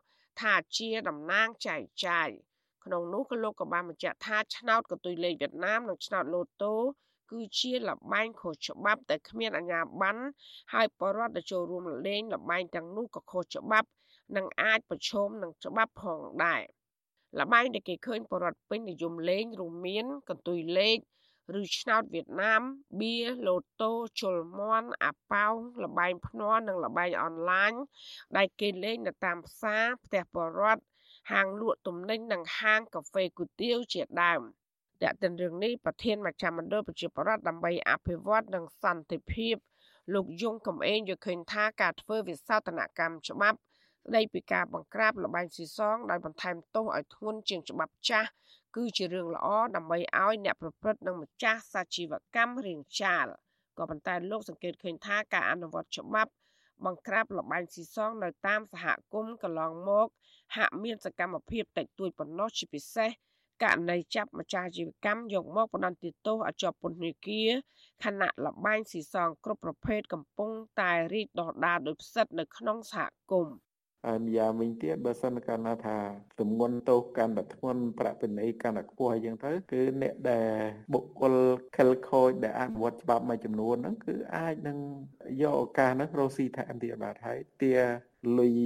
[0.41, 2.29] ថាជាតំណាងចែកចាយ
[2.85, 6.75] ក្នុងនោះក៏លោកក៏បានបញ្ជាក់ថាឆ្នោតកន្ទុយលេខវៀតណាមនិងឆ្នោតលូតូ
[7.31, 10.23] គឺជាលបែងខុសច្បាប់តែគ្មានអាជ្ញាប័ណ្ណ
[10.73, 13.87] ហើយបរដ្ឋដែលចូលរួមលេងលបែងទាំងនោះក៏ខុសច្បាប់
[14.35, 16.61] និងអាចប្រឈមនឹងច្បាប់ផងដែរ
[17.39, 20.97] លបែងដែលគេឃើញបរដ្ឋពេញនិយមលេងរួមមានកន្ទុយលេខ
[21.59, 22.61] ឬឆ្នោតវៀតណាម
[22.99, 23.15] បៀ
[23.47, 23.91] ឡូតូ
[24.21, 27.71] ជលមន់អាប៉ោងលបែងភ្នាល់និងលបែងអនឡាញ
[28.37, 30.83] ដែលគេលេងនៅតាមផ្សារផ្ទះបរដ្ឋ
[31.31, 34.41] ហាងលក់ទំនិញនិងហាងកាហ្វេគុយទាវជាដើម។
[35.03, 39.55] តើតិនរឿងនេះប្រធានមជ្ឈមណ្ឌលប្រជាប្រដ្ឋដើម្បីអភិវឌ្ឍនិងសន្តិភាព
[40.13, 43.57] លោកយងកំឯងយល់ឃើញថាការធ្វើវិសោធនកម្មច្បាប់
[44.05, 48.29] ស្ដីពីការបង្ក្រាបលបែងស៊ីសងដោយបន្ថែមទោសឲ្យធ្ងន់ជាងច្បាប់ចាស់
[48.75, 53.25] គឺជារឿងល្អដើម្បីឲ្យអ្នកប្រព្រឹត្តនិងម្ចាស់សាជីវកម្មរៀងចាល
[53.77, 56.31] ក៏ប៉ុន្តែលោកសង្កេតឃើញថាការអនុវត្តច្បាប់
[56.85, 60.07] បង្ក្រាបលបែងស៊ីសងនៅតាមសហគមន៍កន្លងមក
[60.55, 63.09] ហាក់មានសកម្មភាពតិចតួចប៉ុណ្ណោះជាពិសេស
[63.63, 67.49] ករណីចាប់ម្ចាស់អាជីវកម្មយកមកបណ្តន្ទាទោសឲ្យជាប់ពន្ធនាគារ
[68.03, 73.57] ខណៈលបែងស៊ីសងគ្រប់ប្រភេទកំពុងតែរីកដុះដាលដោយផ្សិតនៅក្នុងសហគមន៍
[74.05, 75.97] ហើយម្យ៉ាងវិញទៀតបើសិនកាលណាថា
[76.39, 80.51] ទម្ងន់ទោសកាន់តែធ្ងន់ប្រាក់ពិន័យកាន់តែខ្ពស់អញ្ចឹងទៅគឺអ្នកដែល
[80.93, 81.33] បុគ្គល
[81.77, 84.77] ខិលខូចដែលអនុវត្តច្បាប់មួយចំនួនហ្នឹងគឺអាចនឹង
[85.43, 87.73] យកឱកាសហ្នឹងរកស៊ីថែមទៀតបាទហើយទា
[88.39, 88.59] លុយ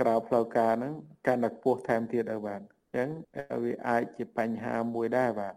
[0.00, 0.92] ក្រៅផ្លូវការហ្នឹង
[1.26, 3.08] កាន់តែខ្ពស់ថែមទៀតទៅបាទអញ្ចឹង
[3.64, 5.54] វាអាចជាបញ្ហាមួយដែរបាទ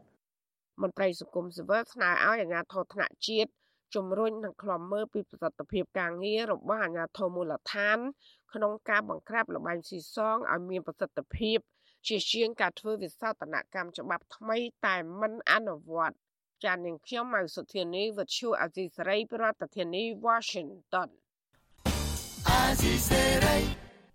[0.81, 3.51] មន្ត្រីសង្គមស៊ីវិលស្នើឲ្យអាជ្ញាធរថ្នាក់ជាតិ
[3.95, 7.97] ជំរុញនិងខ្លំមើលពីប្រសិទ្ធភាពការងាររបស់អាជ្ញាធរមូលដ្ឋាន
[8.53, 11.59] ក្នុងការបង្ក្រាបលបែងស៊ីសងឲ្យមានប្រសិទ្ធភាព
[12.07, 16.17] ជាជាងការធ្វើវិសោធនកម្មច្បាប់ថ្មីតែមិនអនុវត្ត
[16.63, 21.09] ចាននាងខ្ញុំម៉ៅសុធានីវិទ្យុអាស៊ីសេរីប្រធានាធិបតី Washington
[22.49, 23.57] អាស៊ីសេរី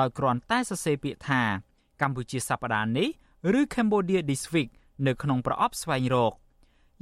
[0.00, 1.42] ដោយគ្រាន់តែសរសេរពាក្យថា
[2.02, 3.08] កម្ពុជាសប្តាហ៍នេះ
[3.58, 4.70] ឬ Cambodia This Week
[5.06, 6.32] នៅក្នុងប្រអប់ស្វែងរក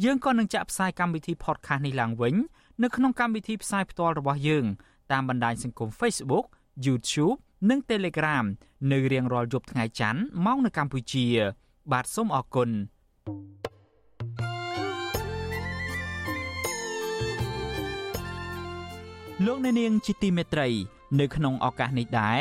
[0.04, 2.34] យើងក៏នឹងចាក់ផ្សាយកម្មវិធី podcast នេះឡើងវិញ
[2.82, 4.64] នៅក្នុងកម្មវិធីផ្សាយផ្ទាល់របស់យើង
[5.12, 6.46] តាមបណ្ដាញសង្គម Facebook
[6.86, 7.36] YouTube
[7.70, 8.44] និង Telegram
[8.92, 11.26] នៅរៀងរាល់យប់ថ្ងៃច័ន្ទម៉ោងនៅកម្ពុជា
[11.92, 12.70] បាទសូមអរគុណ
[19.46, 20.68] លោកអ្នកនាងជាទីមេត្រី
[21.20, 22.40] នៅក្នុងឱកាសនេះដែរ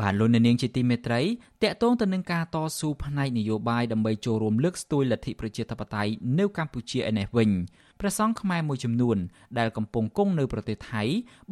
[0.00, 1.22] បាទលោកអ្នកនាងជាទីមេត្រី
[1.62, 7.50] តកតងទៅនឹងការតស៊ូផ្នែកនយោបាយដើម្បីចូលរួមលើកស្ទួយលទ្ធិប្រជាធិបតេយ្យនៅកម្ពុជាឯនេះវិញ
[8.00, 9.16] ព្រះសង្ឃខ្មែរមួយចំនួន
[9.58, 11.02] ដែលកំពុងគង់នៅប្រទេសថៃ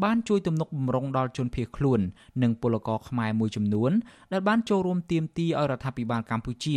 [0.04, 2.00] បានជួយទំនុកបម្រុងដល់ជនភៀសខ្លួន
[2.42, 3.92] និងពលករខ្មែរមួយចំនួន
[4.32, 6.76] ដែលបានចូលរួមទាមទារឲ្យរដ្ឋាភិបាលកម្ពុជា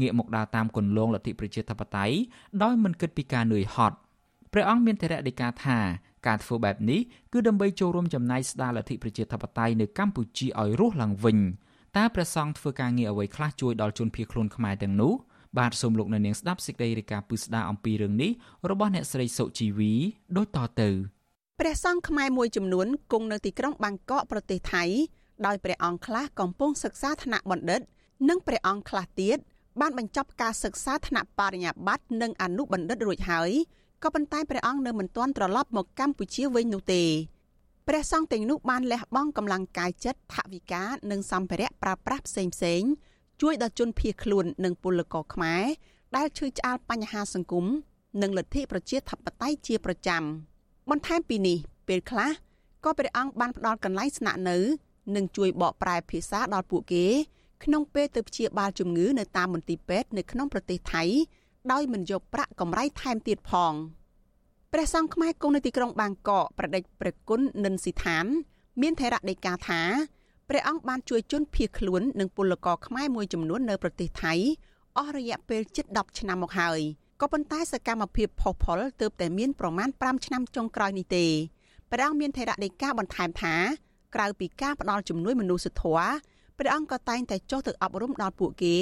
[0.00, 2.16] ងាកមកដើរតាមគន្លងលទ្ធិប្រជាធិបតេយ្យ
[2.62, 3.96] ដោយមិនគិតពីការនឿយហត់
[4.52, 5.78] ព្រះអង្គមានធរៈដីកាថា
[6.26, 7.00] ការធ្វើបែបនេះ
[7.32, 11.38] គឺដើម្បីចូលរួមចំណាយស្ដារលទ្ធិប្រជាធិបតេយ្យនៅកម្ពុជាឲ្យរស់ឡើងវិញ
[11.96, 15.12] តើព្រះសង្ឃធ្វើការងារអ្វីខ្លះជួយដល់ជនភៀសខ្លួនខ្មែរទាំងនោះ
[15.58, 18.30] បាទសូមលោកនៅនាងស្ដាប់សេចក្តីរាយការណ៍ពឹស្ដារអំពីរឿងនេះ
[18.70, 19.92] របស់អ្នកស្រីសុជីវី
[20.36, 20.88] ដូចតទៅ
[21.60, 24.84] ព្រះសង្ឃខ្មែរមួយចំនួនគង់នៅទីក្រុងបាងកកប្រទេសថៃ
[25.46, 27.80] ដោយព្រះអង្គខ្លះកំពុងសិក្សាថ្នាក់បណ្ឌិត
[28.28, 29.38] និងព្រះអង្គខ្លះទៀត
[29.80, 33.50] បានបញ្ចប់ការសិក្សាថ្នាក់បរិញ្ញាបត្រនិងអនុបណ្ឌិតរួចហើយ
[34.02, 37.02] ក៏ប៉ុន្តែព្រះអង្គនៅមិនទាន់ត្រឡប់មកកម្ពុជាវិញនោះទេ
[37.88, 42.90] ព្រះសង្ឃទាំងនោះបានលះបង់កម្លាំងកាយចិត្តថវិកានិងសម្ភារៈប្រើប្រាស់ផ្សេងៗ
[43.42, 45.64] ជួយដល់ជនភៀសខ្លួននិងពលករខ្មែរ
[46.16, 47.66] ដែលឈឺឆ្អាលបញ្ហាសង្គម
[48.22, 50.22] និងលទ្ធិប្រជាធិបតេយ្យជាប្រចាំ
[50.90, 52.30] បន្ថែមពីនេះពេលខ្លះ
[52.84, 54.58] ក៏ព្រះអង្គបានផ្ដល់កន្លែងស្នាក់នៅ
[55.16, 57.06] និងជួយបកប្រែភាសាដល់ពួកគេ
[57.64, 61.04] ក្នុងពេលទៅព្យាបាលជំងឺនៅតាមមន្ទីរពេទ្យនៅក្នុងប្រទេសថៃ
[61.72, 63.72] ដោយមិនយកប្រាក់កម្រៃថែមទៀតផង
[64.72, 68.26] ព្រះសង្ឃខ្មែរគង់នៅទីក្រុងបាងកកប្រដេចព្រះគុណនិនស៊ីឋាន
[68.82, 69.80] មានថេរដីកាថា
[70.48, 74.34] ព្រះអង្គបានជួយជនភៀសខ្លួននិងពលករខ្មែរមួយចំនួននៅប្រទេសថៃ
[74.98, 76.80] អស់រយៈពេលជិត10ឆ្នាំមកហើយ
[77.20, 81.26] ក៏ប៉ុន្តែសកម្មភាពផុសផុលទើបតែមានប្រមាណ5ឆ្នាំចុងក្រោយនេះទេ
[81.90, 83.54] ព្រះអង្គមានថេរដីកាបន្ថែមថា
[84.14, 86.10] ក្រៅពីការផ្ដល់ជំនួយមនុស្សធម៌
[86.58, 88.76] ព្រះអង្គក៏តែងតែចុះទៅអប់រំដល់ពួកគេ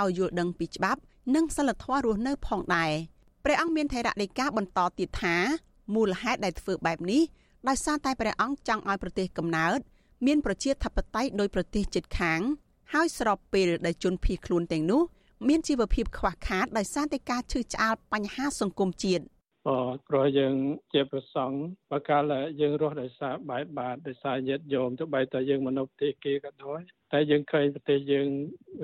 [0.00, 1.00] ឲ្យយល់ដឹងពីច្បាប់
[1.34, 2.92] និងសិលធម៌រស់នៅផងដែរ
[3.44, 5.36] ព្រះអង្គមានថេរដីកាបន្តទៀតថា
[5.94, 7.22] មូលហេតុដែលធ្វើបែបនេះ
[7.68, 9.78] ដោយសារតែព្រះអង្គចង់ឲ្យប្រទេសកំណើត
[10.26, 12.40] មានប្រជាធិបតេយ្យដោយប្រទេសជិតខាង
[12.92, 15.02] ហើយស្របពេលដែលជនភៀសខ្លួនទាំងនោះ
[15.48, 19.28] មានជីវភាពខ្វះខាតដោយសារតែការឈឺឆ្អាលបញ្ហាសង្គមជាតិក៏
[20.08, 20.54] ព្រោះយើង
[20.92, 21.56] ជាប្រសង់
[21.90, 26.80] បើកាលយើងរស់ដោយសារបាយបាតដោយសារញាតិញោមទោះបីតែយើងមនុស្សទេគេក៏ដោយ
[27.12, 28.28] តែយើងឃើញប្រទេសយើង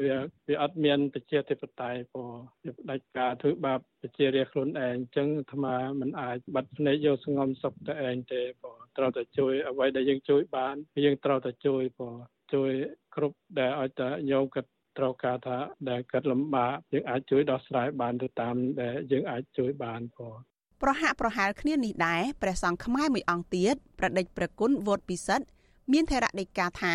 [0.04, 2.32] វាវាអត់មានប្រជាធិបតេយ្យព្រោះ
[2.64, 12.16] វាផ្ដាច់ការធ្វើបាបប្រជារាស្ត្រខ្លួនឯងអញ្ចឹងអាត្មាមិនអាចបាត់ភ្នែកយកស្ងំសុខទៅឯងទេព្រោះត្រូវតែជួយអ្វីដែលយើងជួយបានយើងត្រូវតែជួយព្រោះ
[12.54, 12.70] ជួយ
[13.14, 15.58] គ្រប់ដែលឲ្យតែញោមគាត់ត្រូវការថា
[15.90, 20.36] ដែលគាត់លំបាកយើងអាចជួយដោះស្រាយបានទៅតាមដែលយើងអាចជួយបានព្រោះ
[20.82, 25.46] ប្រហាក់ប្រហែលគ្នានេះដែរព្រះសង្ឃខ្មែរមួយអង្គទៀតប្រដេចព្រះគុណវោតពិសិដ្ឋ
[25.92, 26.94] មានថេរដីកាថា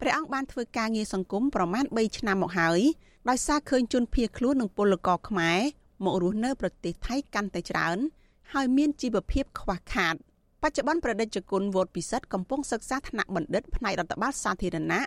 [0.00, 2.80] ព្រះអង្គបានធ្វើការងារសង្គមប្រមាណ3ឆ្នាំមកហើយ
[3.28, 5.60] ដោយសារឃើញជនភៀសខ្លួននិងពលករខ្មែរ
[6.04, 7.98] មករស់នៅប្រទេសថៃកាន់តែច្រើន
[8.52, 10.14] ហើយមានជីវភាពខ្វះខាត
[10.62, 15.02] បច្ចុប្បន្នប្រដេជគុណវោតពិសិដ្ឋកំពុងសិក្សាថ្នាក់បណ្ឌិតផ្នែករដ្ឋបាលសាធារណៈ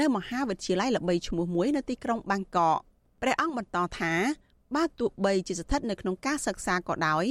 [0.00, 2.78] នៅមហាវិទ្យាល័យល្បីឈ្មោះមួយនៅទីក្រុងបាងកក
[3.22, 4.12] ព្រះអង្គបន្តថា
[4.74, 7.24] បើទោះបីជាស្ថិតនៅក្នុងការសិក្សាក៏ដោយ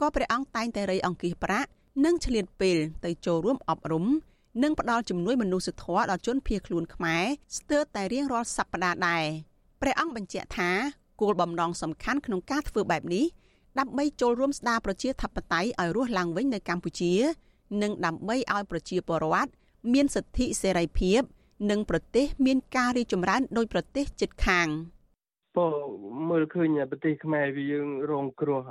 [0.00, 1.68] ក៏ព្រះអង្គតែងតែរៃអង្គាសប្រាក់
[2.04, 4.06] និងឆ្លៀតពេលទៅចូលរួមអប់រំ
[4.62, 7.24] និងផ្ដល់ជំនួយមនុស្សធម៌ដល់ជនភៀសខ្លួនខ្មែរ
[7.56, 9.24] ស្ទើរតែរៀងរាល់សប្តាហ៍ដែរ
[9.80, 10.70] ព្រះអង្គបញ្ជាក់ថា
[11.20, 13.24] គោលបំណងសំខាន់ក្នុងការធ្វើបែបនេះ
[13.78, 17.12] ដើម្បីចូលរួមស្ដារប្រជាធិបតេយ្យឲ្យរស់ឡើងវិញនៅកម្ពុជា
[17.82, 19.50] និងដើម្បីឲ្យប្រជាពលរដ្ឋ
[19.92, 21.20] មានសិទ្ធិសេរីភាព
[21.70, 24.68] និងប្រទេសមានការរីកចម្រើនដោយប្រទេសជិតខាង។
[25.56, 25.66] ពោ
[26.30, 28.62] មើលឃើញប្រទេសខ្មែរវាយើងរងគ្រោះ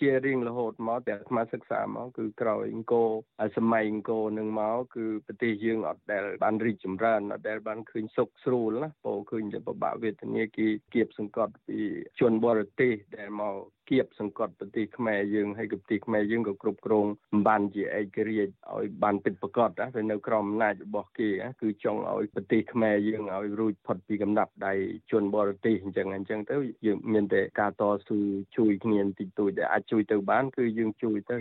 [0.00, 3.08] ជារៀងរហូតមកតែអាត្មាសិក្សាមកគឺក្រោយអង្គរ
[3.56, 11.78] សម័យអង្គរនឹងមកគឺប្រទេសយើងអត់ដែលបានរីកចម្រើនអត់ដែលបានឃើញសុខស្រួលណាពោឃើញតែពិបាកវេទនាគេគៀបសង្កត់ពី
[12.20, 13.56] ជនបរទេសដែលមក
[13.90, 17.06] គៀបសង្កត់ប្រទេសខ្មែរយើងហើយក៏ប្រទេសខ្មែរយើងក៏គ្រប់គ្រង
[17.48, 21.28] បានជាឯករាជ្យឲ្យបានពិតប្រាកដណាវានៅក្រោមអំណាចរបស់គេ
[21.60, 24.72] គឺចង់ឲ្យប្រទេសខ្មែរយើងឲ្យរួចផុតពីកំណាប់ដៃ
[25.10, 28.18] ជនបរទេសអញ្ចឹងអញ្ចឹងទៅយើងមានតែការតស៊ូ
[28.56, 31.38] ជួយគ្នាបន្តិចតួចដែលអាចជួយទៅបានគឺយើងជួយទៅ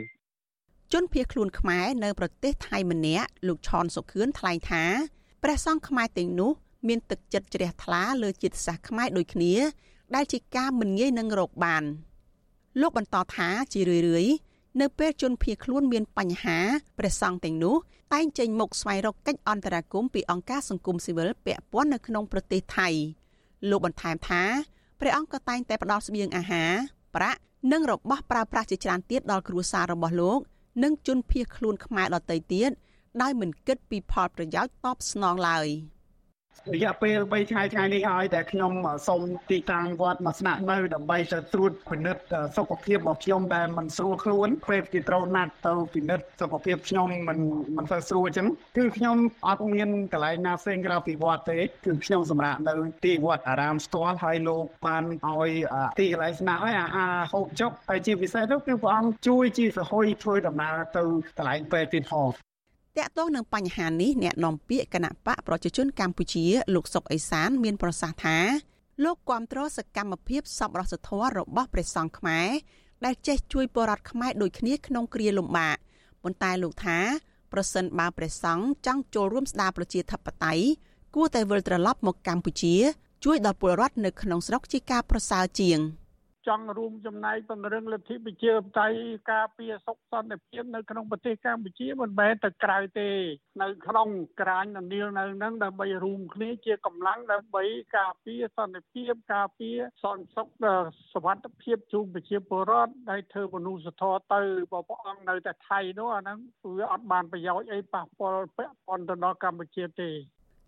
[0.94, 4.84] ជនភៀសខ្លួនខ្មែរនៅប្រទេសថៃម្នាក់លោកឆនសុខឿនថ្លែងថា
[5.44, 6.52] ព្រះសង្ឃខ្មែរទាំងនោះ
[6.88, 9.54] មានទឹកចិត្តជ្រះថ្លាលើជាតិសាសន៍ខ្មែរដូចគ្នា
[10.16, 11.84] ដែលជាការមិនងាយនឹងរកបាន
[12.82, 14.34] លោកបន្តថាជារឿយៗ
[14.82, 16.58] នៅពេលជនភៀសខ្លួនមានបញ្ហា
[16.98, 17.76] ព្រះសង្ឃទាំងនោះ
[18.14, 22.88] តែងចេញមុខស្វែងរកកិច្ចអន្តរាគមន៍ពីអង្គការសង្គមស៊ីវិលពាក់ព័ន្ធនៅក្នុងប្រទេសថៃ
[23.70, 24.44] លោកបន្ថែមថា
[25.00, 26.72] ព្រះអង្គក៏តែងតែផ្ដល់ស្បៀងអាហារ
[27.16, 27.40] ប្រាក់
[27.72, 30.40] និងរបស់ប្រើប្រាស់ជាច្រើនទៀតដល់គ្រួសាររបស់លោក
[30.84, 32.72] និងជនភៀសខ្លួនខ្មែរដទៃទៀត
[33.22, 35.68] ដោយមិនគិតពីផលប្រយោជន៍តបស្នងឡើយ។
[36.74, 38.72] រយៈពេល3ថ្ងៃថ្ងៃនេះហើយតែខ្ញុំ
[39.08, 42.24] សូមទីតាំងវត្តមកស្នាក់នៅដើម្បីទៅត្រួតពិនិត្យ
[42.58, 47.40] សុខភាពរបស់ខ្ញុំដែលមិនស្រួលខ្លួនពេលគេត្រូវណាត់ទៅពិនិត្យសុខភាពខ្ញុំមិន
[47.78, 52.74] មិនសូវស្រួលអញ្ចឹងគឺខ្ញុំអត់មានកន្លែងណាផ្សេងក្រៅពីវត្តទេគឺខ្ញុំសម្រាប់នៅ
[53.06, 55.52] ទីវត្តអារាមស្ទាល់ហើយលោកបានឲ្យ
[56.00, 61.04] ទីកន្លែងស្នាក់ហើយអាហារហូបចុកហើយជាពិសេសទៅគឺព្រះអង្គជួយជាសហយធ្វើដំណើរទៅ
[61.38, 62.30] កន្លែងពេទ្យទៀតផង
[62.98, 68.38] តកតងនឹងបញ្ហានេះអ្នកនាំពាក្យគណៈបកប្រជាជនកម្ពុជា លោកសុកអេសាន មានប្រសាសន៍ថា
[69.04, 72.50] លោកគាំទ្រសកម្មភាពសប្បុរសធម៌របស់ព្រះសង្ឃខ្មែរ
[73.06, 75.78] ដែលចេះជួយបរិវត្តខ្មែរដូចគ្នាក្នុងគ្រាលំបាក
[76.24, 77.00] ប៉ុន្តែលោកថា
[77.54, 80.66] ប្រសិនបើព្រះសង្ឃចង់ចូលរួមស្ដារប្រជាធិបតេយ្យ
[81.16, 82.76] គួរតែវិលត្រឡប់មកកម្ពុជា
[83.26, 85.80] ជួយដល់ពលរដ្ឋនៅក្នុងស្រុកជាការប្រសើរជាង។
[86.48, 89.00] ចង់រួមចំណែកពង្រឹងលទ្ធិប្រជាធិបតេយ្យ
[89.32, 93.10] ការពារសុខសន្តិភាពនៅក្នុងប្រទេសកម្ពុជាមិនមែនតែក្រៅទេ
[93.62, 94.10] នៅក្នុង
[94.42, 97.64] ក្រាញនានានៅនឹងដើម្បីរួមគ្នាជាកម្លាំងដើម្បី
[97.98, 100.48] ការពារសន្តិភាពការពារសន្តិសុខ
[101.14, 106.38] សុវត្ថិភាពជូនប្រជាពលរដ្ឋដែលធ្វើមនុស្សធម៌ទៅបើព្រះអង្គនៅតែថៃនោះអាហ្នឹង
[106.78, 110.12] វាអត់បានប្រយោជន៍អីប៉ះពាល់ពាក់ព័ន្ធទៅដល់កម្ពុជាទេ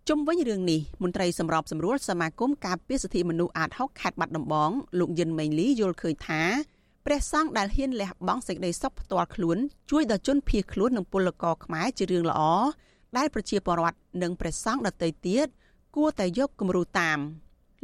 [0.08, 6.42] ជុំវិញរឿងនេះមន្ត្រីសម្របសម្រួលសមាគមការពារសិទ្ធិមនុស្សអាត6ខេត្តបាត់ដំបងលោកយិនមេងលីយល់ឃើញថា
[7.06, 9.58] ព្រះសង្ឃដែលហ៊ានលះបង់សេចក្តីសុខផ្ទាល់ខ្លួន
[9.90, 12.40] ជួយដល់ជនភៀសខ្លួននិងពលករខ្មែរជារឿងល្អ
[13.16, 15.46] ដែលប្រជាពលរដ្ឋនិងព្រះសង្ឃដទៃទៀត
[15.96, 17.18] គួរតែយកគំរូតាម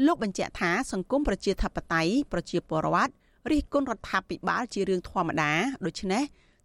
[0.07, 3.13] លោកបញ្ជាក់ថាសង្គមប្រជាធិបតេយ្យប្រជាពលរដ្ឋ
[3.51, 5.53] រិះគន់រដ្ឋាភិបាលជារឿងធម្មតា
[5.87, 6.23] ដូច្នេះ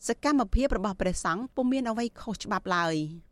[0.08, 2.98] សកម្មភាពរបស់ព្រះសង្ឃពុំមានអ្វីខុសច្បាប់ឡើយ។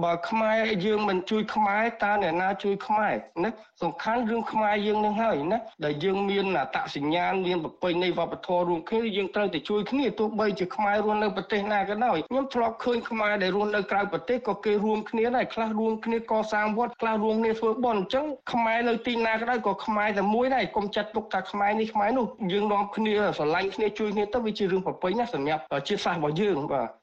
[0.00, 3.14] បើខ្មែរយើងមិនជួយខ្មែរតើអ្នកណាជួយខ្មែរ
[3.44, 3.50] ណា
[3.82, 27.01] សំខាន់រឿងខ្មែរយើងនឹងហើយណាដែលយើងមានអត្តសញ្ញាណមានប្រពៃណីវប្បធម៌រួមគ្នាយើងត្រូវតែជួយគ្នាទោះបីជាខ្មែររស់នៅប្រទេសណាក៏ដោយខ្ញុំធ្លាប់ឃើញខ្មែរដែលរស់នៅក្រៅប្រទេសក៏គេរួមគ្នាដែរខ្លះរួមគ្នាកសាងវត្តខ្លះរួមគ្នាធ្វើបុណ្យអញ្ចឹងខ្មែរនៅទីណាក៏ដោយក៏ខ្មែរតែមួយដែរកុំចាត់ទុកថាខ្មែរនេះខ្មែរនោះយើងនាំគ្នាស្រឡាញ់គ្នាជួយគ្នាទៅវាជារឿងប្រពៃណាសម្រាប់ជាតិសាសន៍របស់យើងបាទ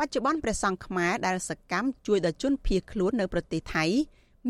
[0.00, 3.84] បច្ចុប្បន្នព្រះសង្ឃខ្មែរដែលសកម្មជួយដល់ជនភៀសខ្លួននៅប្រទេសថៃ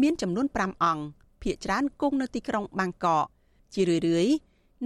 [0.01, 1.05] មានចំនួន5អង្គ
[1.43, 3.25] ភាគច្រើនគង់នៅទីក្រុងបាងកក
[3.75, 4.35] ជារឿយៗ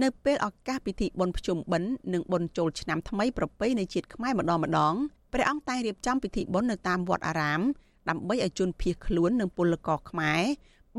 [0.03, 4.95] នៅពេលឱកាសពិធីបុណ្យភ្ជុំបិណ្ឌនិងបុណ្យចូលឆ្នាំថ្មីប្រពៃណីជាតិខ្មែរម្ដងម្ដង
[5.33, 7.61] ព្រះអង្គតែងរៀបចំពិធីបុណ្យនៅតាមវត្តអារាម
[8.09, 10.41] ដើម្បីឲ្យជនភៀសខ្លួននិងពលករខ្មែរ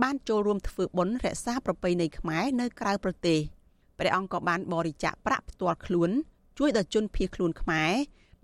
[0.02, 3.38] បានចូលរួមធ្វើបុណ្យរក្សាប្រពៃណីខ្មែរនៅក្រៅប្រទេស
[3.98, 6.10] ព្រះអង្គក៏បានបរិច្ចាគប្រាក់ផ្ទាល់ខ្លួន
[6.58, 7.92] ជួយដល់ជនភៀសខ្លួនខ្មែរ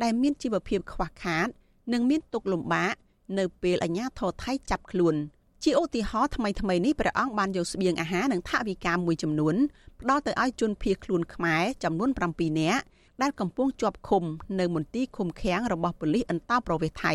[0.02, 1.48] ដែលមានជីវភាពខ្វះខាត
[1.92, 2.94] និងមានទុក្ខលំបាក
[3.38, 5.16] នៅពេលអាជ្ញាធរថៃចាប់ខ្លួន
[5.64, 9.54] ជាឧទាហរណ៍ថ្មីថ្មីនេះព្រះអង្គបានយកស្បៀងអាហារនិងថវិកាមួយចំនួន
[10.00, 12.82] ផ្ដល់ទៅឲ្យជនភៀសខ្លួនខ្មែរចំនួន7នាក់
[13.22, 14.24] ដែលកំពុងជាប់ឃុំ
[14.60, 17.14] នៅមន្ទីរឃុំឃាំងរបស់ប៉ូលីសអន្តោប្រវេសន៍ថៃ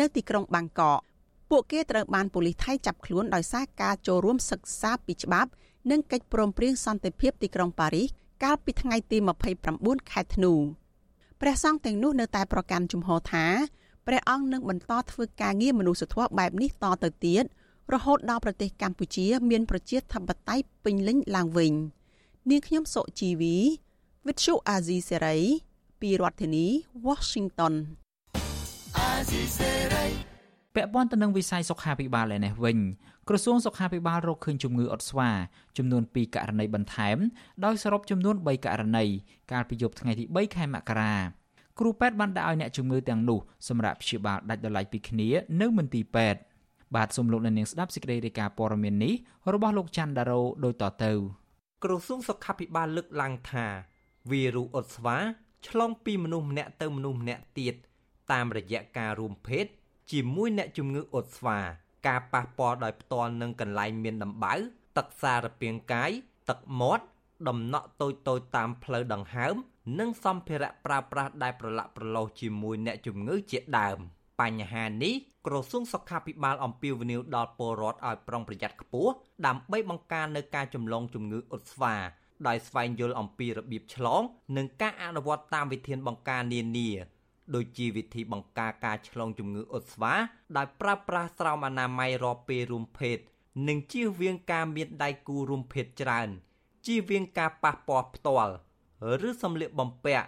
[0.00, 1.00] នៅទីក្រុងបាងកក
[1.50, 5.50] ពួកគេត្រូវបានប៉ូលីសថៃចាប់ខ្លួនដោយសារការចូលរួមសិក្សាពីច្បាប់
[5.90, 8.08] និងកិច្ចព្រមព្រៀងសន្តិភាពទីក្រុងប៉ារីស
[8.44, 9.18] កាលពីថ្ងៃទី
[9.64, 10.52] 29ខែធ្នូ
[11.44, 13.46] ព្រះសង្ឃទាំងនោះនៅតែប្រកាន់ជំហរថា
[14.06, 17.44] ព្រះអង្គនឹងបន្តធ្វើការងារមនុស្សធម៌បែបនេះតទៅទៀត
[17.94, 21.72] រហូតដល់ប្រទេសកម្ពុជា មានប្រជាធិបតេយ្យពេញលេញឡើងវិញ
[22.50, 23.56] នាងខ្ញុំសុជីវី
[24.26, 25.36] វិទ្យុអាស៊ីសេរី
[26.00, 26.66] ពីរដ្ឋធានី
[27.06, 27.74] Washington
[28.98, 30.06] អាស៊ីសេរី
[30.74, 32.78] ពាក់ព័ន្ធទៅនឹងវិស័យសុខាភិបាលឯនេះវិញ
[33.28, 35.30] ក្រសួងសុខាភិបាលរកឃើញជំងឺអុតស្វា
[35.78, 37.18] ចំនួន2ករណីបន្ថែម
[37.64, 39.04] ដោយសរុបចំនួន3ករណី
[39.52, 41.14] កាលពីយប់ថ្ងៃទី3ខែមករា
[41.78, 45.28] គ្រូពេទ្យបានដាក់ឲ្យអ្នកជំងឺទាំងនោះសម្រាប់ព្យាបាលដាច់ដោយឡែកពីគ្នា
[45.60, 46.40] នៅមន្ទីរពេទ្យ
[46.94, 49.14] បាទសូមលោកអ្នកនាងស្ដាប់សេចក្តីរាយការណ៍ព័ត៌មាននេះ
[49.52, 51.12] របស់លោកច័ន្ទដារ៉ូដូចតទៅ
[51.84, 53.66] ក្រសួងសុខាភិបាលលើកឡើងថា
[54.30, 55.16] វីរុសអុតស្វា
[55.68, 57.74] ឆ្លងពីមនុស្សម្នាក់ទៅមនុស្សម្នាក់ទៀត
[58.32, 59.66] តាមរយៈការរួមភេទ
[60.12, 61.58] ជាមួយអ្នកជំងឺអុតស្វា
[62.06, 64.54] ការប៉ះពាល់ដោយផ្ទាល់នឹងកន្លែងមានដំបៅ
[64.96, 66.10] ទឹកសារពាង្គកាយ
[66.50, 67.04] ទឹកមាត់
[67.48, 69.54] ដំណក់តូចតូចតាមផ្លូវដង្ហើម
[69.98, 73.98] និងសម្ភារៈប្រើប្រាស់ដែលប្រឡាក់ប្រឡូសជាមួយអ្នកជំងឺជាដើម
[74.40, 75.14] បញ្ហានេះ
[75.46, 79.12] ក្រសួងសុខាភិបាលអំពាវនាវដល់ពលរដ្ឋឲ្យប្រុងប្រយ័ត្នខ្ពស់
[79.46, 81.94] ដើម្បីបង្ការនៅការចម្លងជំងឺអុតស្វា
[82.46, 84.22] ដោយស្វែងយល់អំពីរបៀបឆ្លង
[84.56, 86.90] និងការអនុវត្តតាមវិធានបង្ការនានា
[87.54, 90.14] ដូចជាវិធីបង្ការការឆ្លងជំងឺអុតស្វា
[90.56, 93.18] ដោយប្រើប្រាស់ស្រោមអនាម័យរាប់ពេលរួមភេទ
[93.68, 96.28] និងជៀសវាងការមានដៃគូរួមភេទច្រើន
[96.86, 98.54] ជៀសវាងការប៉ះពាល់ផ្ទាល់
[99.28, 100.26] ឬសម្លៀកបំពាក់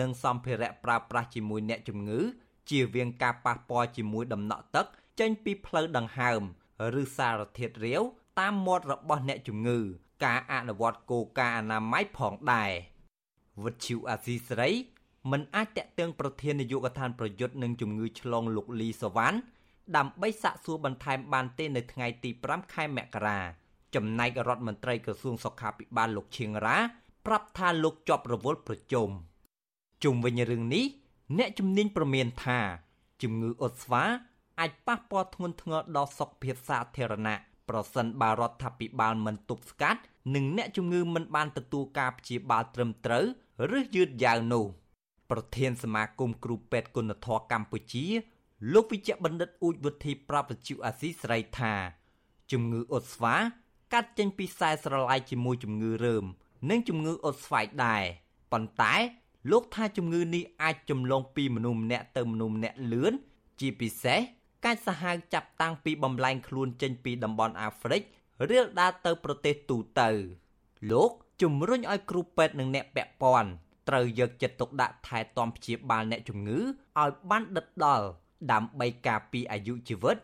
[0.00, 2.20] និងសម្ភារៈប្រើប្រាស់ជាមួយអ្នកជំងឺ
[2.70, 4.86] ជៀសវាងការប៉ះពាល់ជាមួយដំណក់ទឹក
[5.20, 6.42] ចេញពីផ្លូវដង្ហើម
[7.02, 8.02] ឬសារធាតុរាវ
[8.40, 9.78] តាមមាត់របស់អ្នកជំងឺ
[10.24, 12.72] ការអនុវត្តគោលការណ៍អនាម័យផងដែរ
[13.64, 14.70] វិទ្យុអាស៊ីសេរី
[15.30, 19.38] មិនអាចតាក់ទងប្រធាននាយកដ្ឋានប្រយុទ្ធនឹងជំងឺឆ្លងលោកលីសវ៉ាន់
[19.96, 23.38] ដើម្បីសាកសួរបន្ថែមបានទេនៅថ្ងៃទី5ខែមករា
[23.94, 26.78] ចំណែករដ្ឋមន្ត្រីក្រសួងសុខាភិបាលលោកឈៀងរ៉ា
[27.26, 29.08] ប្រាប់ថាលោកជាប់រវល់ប្រជុំ
[30.04, 30.84] ជុំវិញរឿងនេះ
[31.38, 32.58] អ្នកជំនាញប្រមានថា
[33.22, 34.04] ជំងឺអុតស្វា
[34.60, 37.36] អាចប៉ះពាល់ធ្ងន់ធ្ងរដល់សុខភាពសាធារណៈ
[37.68, 40.00] ប្រសិនបើរដ្ឋាភិបាលមិនទប់ស្កាត់
[40.34, 43.24] និងអ្នកជំងឺមិនបានទទួលការព្យាបាលត្រឹមត្រូវ
[43.76, 44.66] ឬយឺតយ៉ាវនោះ។
[45.30, 48.06] ប្រធានសមាគមគ្រូពេទ្យគុណធម៌កម្ពុជា
[48.74, 51.74] លោកវិជ្ជបណ្ឌិតអ៊ូចវុធីប្រាប់វិទ្យុអាស៊ីសេរីថា
[52.52, 53.34] ជំងឺអុតស្វា
[53.92, 56.24] កាត់ចេញពីខ្សែស្រឡាយជាមួយជំងឺរើម
[56.70, 58.04] និងជំងឺអុតស្វាយដែរ
[58.52, 58.94] ប៉ុន្តែ
[59.50, 63.12] លោកថាជំងឺនេះអាចចម្លងពីមនុស្សម្នាក់ទៅមនុស្សម្នាក់លឿន
[63.60, 64.20] ជាពិសេស
[64.64, 68.02] កាច់សាហាវចាប់តាំងពីបំលែងខ្លួនចេញពីតំបន់អាហ្វ្រិក
[68.50, 70.10] រៀលដាលទៅប្រទេសទូទៅ
[70.90, 71.10] លោក
[71.42, 73.50] ជំរុញឲ្យគ្រូពេទ្យនិងអ្នកពាក់ព័ន្ធ
[73.88, 78.06] ត្រូវយកចិត្តទុកដាក់ថែទាំព្យាបាលអ្នកជំងឺឲ្យបានដិតដល់
[78.52, 80.16] ដើម្បីការពារអាយុជីវិត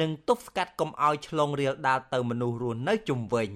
[0.00, 3.50] និងទប់ស្កាត់កុំឲ្យឆ្លងរាលដាលទៅមនុស្សរស់នៅជុំវិញ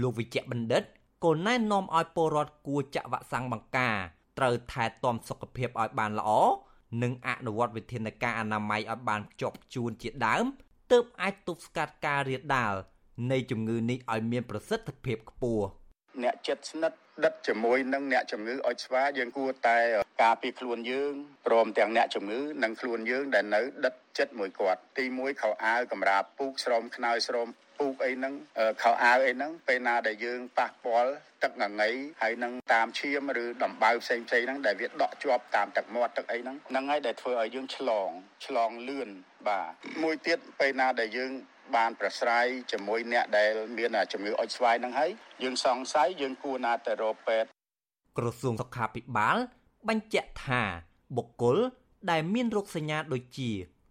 [0.00, 0.82] លោកវិជ្ជបណ្ឌិត
[1.24, 3.96] ក៏ណែនាំឲ្យពលរដ្ឋគួរចាក់វ៉ាក់សាំងបង្ការ
[4.38, 6.30] ត្រូវថែទាំសុខភាពឲ្យបានល្អ
[7.02, 10.44] និងអនុវត្តវិធានការអនាម័យឲ្យបានខ្ជាប់ខ្ជួនជាដើម
[10.92, 12.74] ទើបអាចទប់ស្កាត់ការរាលដាល
[13.30, 15.64] នៃជំងឺនេះឲ្យមានប្រសិទ្ធភាពខ្ពស់
[16.22, 19.78] អ្នកចិត្តស្និទ្ធ ដិតជាមួយនឹងអ្នកជំងឺអុចស្វាយើងគួរតែ
[20.22, 21.12] ការពារខ្លួនយើង
[21.46, 27.48] ព្រមទាំងអ្នកជំងឺនិងខ្លួនយើងដែលនៅដិតចិត្តមួយគាត់ទី1ខោអាវកម្រាបពូកស្រោមខ្នើយស្រោម
[27.78, 28.34] ពូកអីហ្នឹង
[28.82, 31.12] ខោអាវអីហ្នឹងពេលណាដែលយើងប៉ះពាល់
[31.42, 31.88] ទឹកងងៃ
[32.22, 38.10] ហើយនឹងតាមឈាមឬដំបៅផ្សេងផ្សេងហ្នឹងដែលវាដក់ជាប់តាមទឹកមាត់ទឹកអីហ្នឹងហ្នឹងហើយដែលធ្វើឲ្យយើងឆ្លង
[38.46, 39.10] ឆ្លងលឿន
[39.48, 41.32] បាទមួយទៀតពេលណាដែលយើង
[41.76, 45.10] បានប្រស្រ័យជាមួយអ្នកដែលមានជំងឺអុចស្វាយនឹងហើយ
[45.42, 47.48] យើងសង្ស័យយើងគួរណាទៅរកពេទ្យ
[48.18, 49.36] ក្រសួងសុខាភិបាល
[49.88, 50.62] បញ្ជាក់ថា
[51.16, 51.56] បុគ្គល
[52.10, 53.50] ដែលមានរោគសញ្ញាដូចជា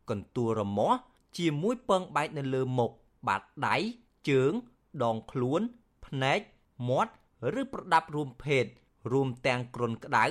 [0.10, 0.98] កន្ទួលរមាស់
[1.38, 2.92] ជាមួយពងបែកនៅលើមុខ
[3.28, 3.76] បាតដៃ
[4.30, 4.52] ជើង
[5.04, 5.62] ដងខ្លួន
[6.06, 6.40] ភ្នែក
[6.90, 7.12] មាត់
[7.60, 8.66] ឬប្រដាប់រួមភេទ
[9.12, 10.26] រួមទាំងគ្រុនក្តៅ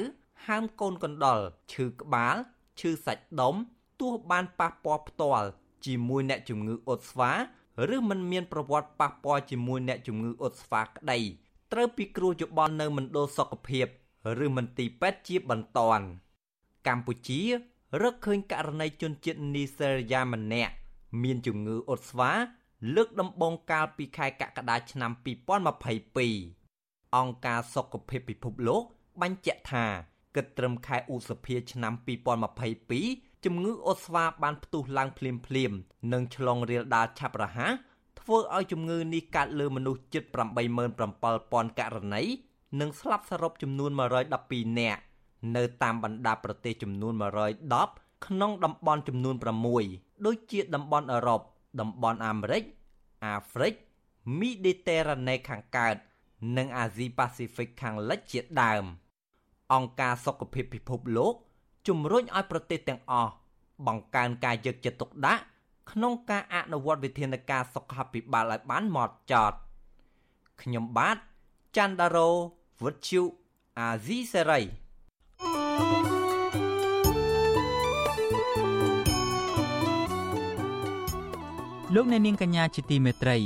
[0.46, 1.40] ហើមកូនកណ្ដុរ
[1.72, 2.36] ឈឺក្បាល
[2.80, 3.54] ឈឺសាច់ដុំ
[4.00, 5.48] ទោះបានប៉ះពាល់ផ្ទាល់
[5.84, 7.32] ជាមួយអ្នកជំងឺអុតស្វា
[7.94, 11.18] ឬមិនមានប្រវត្តិប៉ះពាល់ជាមួយអ្នកជំងឺអុតស្វាក្តី
[11.72, 13.86] ត្រូវពិគ្រោះយោបល់នៅមណ្ឌលសុខភាព
[14.44, 16.06] ឬមន្ទីរពេទ្យជាបន្ទាន់
[16.86, 17.40] កម្ពុជា
[18.02, 20.72] រកឃើញករណីជនជាតិនីសេរីយ៉ាម្នាក់
[21.22, 22.32] មានជំងឺអុតស្វា
[22.94, 25.12] លើកដំបូងកាលពីខែកក្កដាឆ្នាំ
[26.34, 28.82] 2022អង្គការសុខភាពពិភពលោក
[29.22, 29.86] បញ្ជាក់ថា
[30.36, 31.92] គិតត្រឹមខែឧសភាឆ្នាំ
[32.66, 35.78] 2022 ជំងឺអុតស្វាបានផ្ទុះឡើងភ្លាមៗ
[36.12, 37.72] និងឆ្លងរាលដាលឆាប់រហ័ស
[38.20, 40.24] ធ្វើឲ្យជំងឺនេះកើតលើមនុស្សជិត
[41.02, 42.22] 87000ករណី
[42.80, 43.90] និងស្លាប់សរុបចំនួន
[44.34, 45.02] 112នាក់
[45.56, 47.12] នៅតាមបណ្ដាប្រទេសចំនួន
[47.68, 49.34] 110ក្នុងតំបន់ចំនួន
[49.80, 51.40] 6ដូចជាតំបន់អឺរ៉ុប
[51.80, 52.62] តំបន់អាមេរិក
[53.24, 53.72] អាហ្វ្រិក
[54.38, 55.96] មីឌីតេរ៉ាណេខាងកើត
[56.56, 58.84] និងអាស៊ីប៉ាស៊ីហ្វិកខាងលិចជាដើម
[59.74, 61.34] អង្គការសុខភាពពិភពលោក
[61.88, 63.32] ជំរុញឲ្យប្រទេសទាំងអស់
[63.86, 65.42] បង្កើនការយកចិត្តទុកដាក់
[65.90, 69.58] ក្នុងការអនុវត្តវិធានការសុខាភិបាលឲ្យបានហ្មត់ចត់
[70.62, 71.16] ខ្ញុំបាទ
[71.76, 72.28] ច័ន្ទដារោ
[72.82, 73.22] វុទ្ធុ
[73.78, 74.60] អាស៊ីសេរី
[81.94, 83.36] លោកអ្នកនាងកញ្ញាជាទីមេត្រី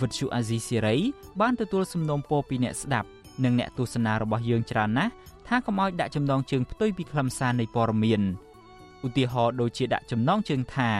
[0.00, 0.96] វិទ្យុអាស៊ីសេរី
[1.40, 3.08] បានទទួលសំណូមពរពីអ្នកស្ដាប់
[3.44, 5.12] និងអ្នកទស្សនារបស់យើងច្រើនណាស់
[5.48, 8.22] ថាកុំឲ្យដាក់ចំណងជើងផ្ទុយពីខ្លឹមសារនៃព័ត៌មាន
[9.06, 10.90] ឧទាហរណ៍ដូចជាដាក់ចំណងជើងថា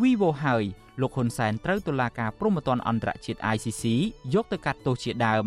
[0.00, 0.64] Vivo ហើយ
[1.00, 3.84] លោកហ៊ុនសែនត្រូវតុលាការព្រហ្មទណ្ឌអន្តរជាតិ ICC
[4.34, 5.46] យកទៅកាត់ទោសជាដើម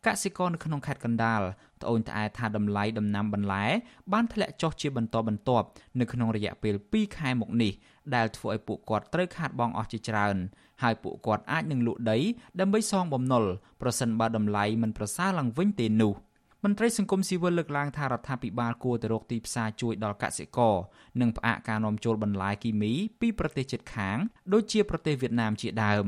[0.07, 1.43] កសិករនៅក្នុងខេត្តកណ្ដាល
[1.83, 3.65] ត្អូញត្អែថាតម្លៃដំណាំបន្លែ
[4.13, 5.67] បានធ្លាក់ចុះជាបន្តបន្ទាប់
[6.01, 7.73] នៅក្នុងរយៈពេល2ខែមកនេះ
[8.15, 10.37] ដែលធ្វើឲ្យពួកគាត់ត្រូវខាតបង់អស់ជាច្រើន
[10.83, 12.19] ហើយពួកគាត់អាចនឹងលក់ដី
[12.61, 13.45] ដើម្បីសងបំណុល
[13.83, 16.15] ប្រសិនបើតម្លៃមិនប្រសើរឡើងវិញទេនោះ។
[16.65, 20.77] មន្ត្រីសង្គមស៊ីវិលលើកឡើងថារដ្ឋាភិបាលគួរទៅរកទីផ្សារជួយដល់កសិករ
[21.21, 24.19] និងផ្អាកការនាំចូលបន្លែគីមីពីប្រទេសជិតខាង
[24.53, 26.07] ដូចជាប្រទេសវៀតណាមជាដើម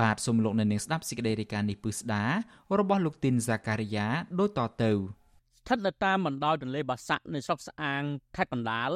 [0.00, 2.24] បាទសូមលោកនៅនាងស្ដាប់សេចក្តីរាយការណ៍នេះពឹស្ដា
[2.78, 4.06] របស់លោកទីនហ្សាការីយ៉ា
[4.40, 8.02] ដូចតទៅស្ថិតនៅតាមបណ្ដោយទន្លេបាសាក់នៅស្រុកស្អាង
[8.36, 8.90] ខេត្តកណ្ដាល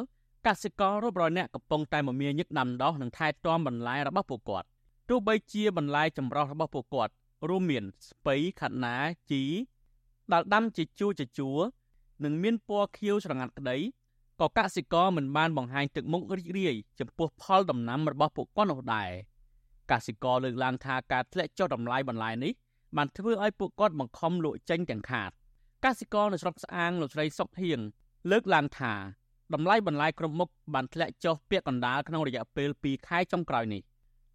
[0.46, 4.66] កសិកររាប់រយនាក់កំពុងតែមមាញឹកដាំដុះនិងថែទាំបន្លែរបស់ពួកគាត់
[5.08, 7.12] ទោះបីជាបន្លែចម្រុះរបស់ពួកគាត់
[7.48, 8.96] រួមមានស្ពៃខាត់ណា
[9.30, 9.42] ជី
[10.32, 11.58] ដែលដាំជាជួរជាជួរ
[12.24, 13.76] និងមានពណ៌ខៀវស្រងាត់ក្តី
[14.40, 19.10] ក៏កសិករមិនបានបង្ហាញទឹកមុខរីករាយចំពោះផលដំណាំរបស់ពួកគាត់នោះដែរ
[19.90, 22.52] កសិករលើកឡើងថាការធ្លាក់ចុះតម្លៃបន្លែនេះ
[22.96, 25.30] បានធ្វើឲ្យពួកគាត់បង្ខំលក់ចេញទាំងខាត
[25.84, 27.80] កសិករនៅស្រុកស្អាងលោកស្រីសុកហៀង
[28.30, 28.94] លើកឡើងថា
[29.54, 33.82] តម្លៃបន្លែគ្រប់មុខបានធ្លាក់ចុះពាក់កណ្ដាលក្នុងរយៈពេល2ខែចុងក្រោយនេះ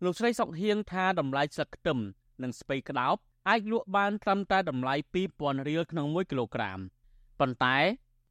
[0.03, 1.97] លោកស្រីសុកហៀងថាតម្លៃស្លឹកខ្ទឹម
[2.43, 3.15] និងស្ពៃក្តោប
[3.49, 4.95] អាចលក់បានត្រឹមតែតម្លៃ
[5.31, 6.79] 2000រៀលក្នុង1គីឡូក្រាម
[7.39, 7.77] ប៉ុន្តែ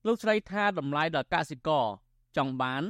[0.07, 1.87] លោកស្រីថាតម្លៃដល់កសិករ
[2.37, 2.83] ចង់បាន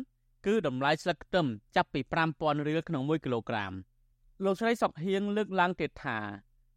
[0.46, 1.46] គឺតម្លៃស្លឹកខ្ទឹម
[1.76, 2.00] ចាប់ពី
[2.34, 3.72] 5000រៀលក្នុង1គីឡូក្រាម
[4.44, 6.18] លោកស្រីសុកហៀងលើកឡើងទៀតថា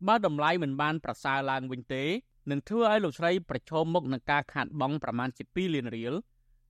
[0.08, 2.04] បើតម្លៃមិនបានប្រសើរឡើងវិញទេ
[2.50, 6.14] នឹងធ្វើឲ្យលោកស្រីប្រឈមមុខនឹងការខាតបង់ប្រមាណជា2លានរៀល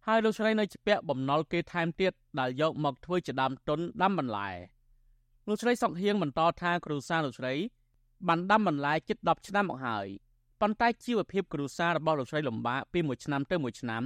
[0.08, 4.50] ហើយលោកស្រីនៅជាពាក់បំណុលគេថែមទៀតដែលយកមកធ្វើជាដើមទុនដាំបន្លែ
[5.48, 7.54] លោកស្រីសុកហៀងបន្តថាគ្រួសារលោកស្រី
[8.28, 10.08] បានដាំបន្លែជិត10ឆ្នាំមកហើយ
[10.62, 14.04] ប៉ុន្តែជីវភាពគ្រួសាររបស់លោកស្រីលំបាកពីមួយឆ្នាំទៅមួយឆ្នាំ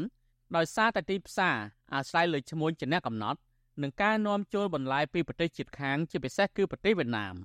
[0.55, 1.55] ដោយសារតែទីផ្សារ
[1.93, 3.39] អាស្រ័យលើឈ្មួញជាអ្នកកំណត់
[3.81, 7.35] នឹងការនាំចូលបន្លែពីប្រទេសជិតខាងជាពិសេសគឺប្រទេសវៀតណាម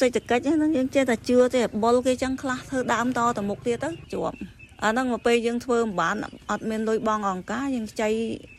[0.00, 4.36] សេដ្ឋកិច្ចហ្នឹងយើងចេះតែជឿទេបុលគេចឹងខ្លះធ្វើដើមតទៅមុខទៀតទៅជាប់
[4.84, 6.16] អាហ្នឹងមកពេលយើងធ្វើមិនបាន
[6.50, 8.08] អត់មានលុយបងអង្គការយើងចៃ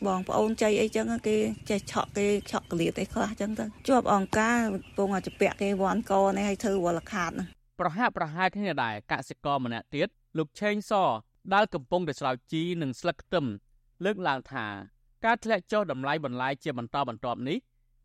[0.06, 1.36] បងប្អូនចៃអីចឹងគេ
[1.70, 4.58] ចេះឆក់គេឆក់កលៀតអីខ្លះចឹងទៅជាប់អង្គការ
[4.96, 10.08] ពងអាចពាក់គេវាន់កនេះឲ្យធ្វើវល់ខាតណា ប្រហាក់ប្រហែលគ្នាដែរកសិករម្នាក់ទៀត
[10.38, 10.92] លោកឆេងស
[11.54, 13.46] ដែលកំពុងតែស្រាវជីនិងស្លឹកខ្ទឹម
[14.04, 14.66] លើកឡើងថា
[15.24, 17.58] ការធ្លាក់ចុះតម្លៃបន្លែជាបន្តបន្ទាប់នេះ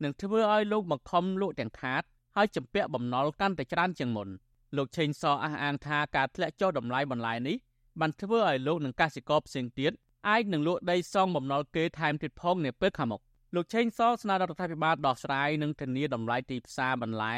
[0.04, 2.04] នឹងធ្វើឲ្យលោកបង្ខំលក់ទាំងខាត
[2.36, 4.30] ហើយចម្ពាក់បំណុលកាន់តែច្រើនជាងមុន
[4.78, 7.56] លោកឆេងសអះអាងថាការធ្លាក់ចុះតម្លៃបន្លែនេះ
[8.00, 9.92] បានធ្វើឲ្យលោកនិងកសិករផ្សេងទៀត
[10.30, 13.22] អាចនឹងលក់ដីសងបំណុលគេថែមទៀតផងនាពេលខាងមុខ
[13.56, 17.36] លោកឆេងសស្នើដល់រដ្ឋាភិបាលដោះស្រាយនិងធានាតម្លៃទីផ្សារបន្លែ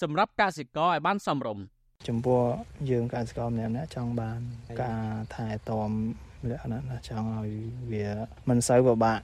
[0.00, 1.64] សម្រាប់កសិករឲ្យបានសមរម្យ
[2.06, 2.40] ចំពោះ
[2.90, 4.40] យើងកសិករម្នាក់ៗចង់បាន
[4.82, 5.90] ការថែទាំ
[6.50, 7.50] លក្ខណៈណាចង់ឲ្យ
[7.92, 8.06] វា
[8.48, 9.18] មិនសូវពិបាក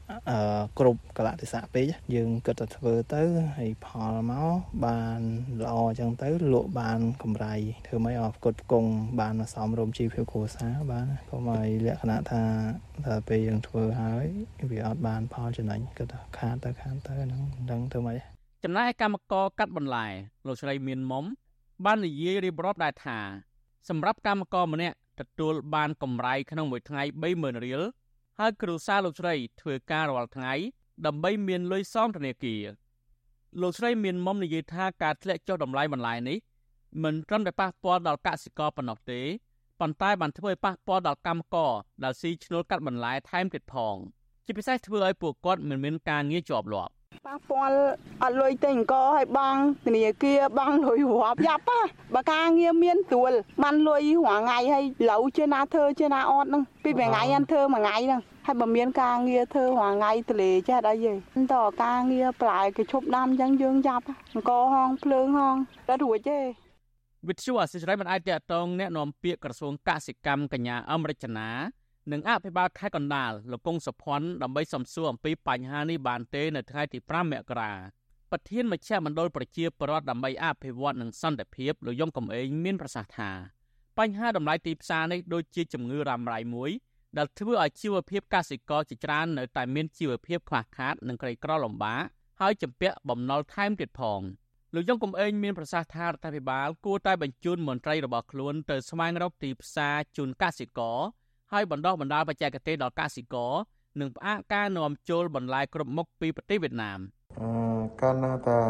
[0.79, 3.23] គ្រប់កលៈទេសៈពេកយើងគិតតែធ្វើទៅ
[3.59, 4.55] ហើយផលមក
[4.87, 5.21] បាន
[5.63, 7.55] ល្អអញ្ចឹងទៅលក់បានកម្រៃ
[7.87, 12.43] ធ្វើម៉េចឲ្យផ្គត់ផ្គង់បានសមរម្យជីវភាពគ្រួសារបានកុំឲ្យលក្ខណៈថា
[13.07, 14.27] តែពេលយើងធ្វើហើយ
[14.71, 18.19] វាអត់បានផលចំណេញគិតថាខាតទៅខាតទៅហ្នឹងមិនដឹងធ្វើម៉េច
[18.65, 20.07] ចំណែកកម្មករកាត់បន្លែ
[20.47, 21.25] លោកស្រីមានមុំ
[21.85, 23.19] បាននិយាយរៀបរាប់ដែរថា
[23.89, 27.03] សម្រាប់កម្មករម្នាក់ទទួលបានកម្រៃក្នុងមួយថ្ងៃ
[27.35, 27.83] 30000រៀល
[28.39, 30.53] ហើយគ្រួសារលោកស្រីធ្វើការរាល់ថ្ងៃ
[31.07, 32.65] ដើម្បីមានលុយសងធនាគារ
[33.61, 36.39] លោកស្រីមានមុំនិយាយថាការធ្លាក់ចុះតម្លៃបន្លែនេះ
[37.05, 39.21] មិនត្រឹមតែប៉ះពាល់ដល់កសិករប៉ុណ្ណោះទេ
[39.81, 41.73] ប៉ុន្តែបានធ្វើឲ្យប៉ះពាល់ដល់កម្មករ
[42.05, 43.97] ដែលស៊ីឈ្នួលកាត់បន្លែថែមទៀតផង
[44.47, 46.93] ជាពិសេសធ្វើឲ្យពួកគាត់មិនមានការងារជាប់លាប់
[47.26, 47.78] ប៉ះពាល់
[48.24, 49.56] អត់លុយទិញអង្គឲ្យបង
[49.86, 51.64] ធនាគារបងលុយរាប់យ៉ាប់
[52.16, 53.32] បើការងារមានស្រួល
[53.64, 61.14] បានលុយរាល់ថ្ងៃហើយឡូវជាណាធ្វើជាណាអត់ហ្នឹងពីមួយថ្ងៃអានធ្វើមួយថ្ងៃហ្នឹងហើយបើមានការងារធ្វើរាល់ថ្ងៃទលេចេះអីទេ
[61.54, 64.04] តើការងារផ្លែគេឈប់ដាំអញ្ចឹងយើងចាប់
[64.34, 65.56] អង្គហងភ្លើងហង
[65.88, 66.40] ដល់រួចទេ
[67.28, 71.50] វិទ្យុអសិរ័យមិនអាចតតងแนะនាំពាក្យក្រសួងកសិកម្មកញ្ញាអមរិចនា
[72.13, 77.73] និងអភិបាលខេត្តកណ្ដាលលោកកុងសុភ័ណ្ឌដើម្បីសំសួរអំពីបញ្ហានេះបានទេនៅថ្ងៃទី5មករា
[78.31, 83.31] ប្រធានមជ្ឈមណ្ឌលប្រជាពលរដ្ឋដើម្បីអភិវឌ្ឍនិងសន្តិភាពលោកយងកំឯងមានប្រសាសន៍ថា
[83.99, 86.71] បញ្ហាតម្លៃទីផ្សារនេះដូចជាជំងឺរ៉ាំរ៉ៃមួយ
[87.19, 92.03] ដែលធ្វើឲ្យជីវភាពកសិករជាច្រើននៅតែមានជីវភាពខ្វះខាតនិងក្រីក្រលំបាក
[92.41, 94.21] ហើយចម្ពាក់បំណុលថែមទៀតផង
[94.75, 100.99] លោកយងកំឯងមានប្រសាសន៍ថារដ្ឋាភិបាលគួរតែបញ្ជូនមន្ត្រីរបស់ខ្លួនទៅស្វែងរកទីផ្សារជូនកសិករ
[101.55, 103.53] ហើយបណ្ដោះបណ្ដាលបច្ចេកទេសដល់កសិករ
[104.01, 106.99] និងផ្អាកការនាំចូលបន្លែគ្រប់មុខពីប្រទេសវៀតណាម
[107.41, 107.49] អឺ
[108.01, 108.61] កាលណាតា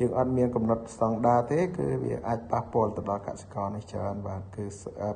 [0.00, 4.64] យើងអត់មានកំណត់ស្តង់ដារទេ គឺវាអាចប៉ះពាល់ទៅដល់កសិករនេះច្រើនបាទគឺ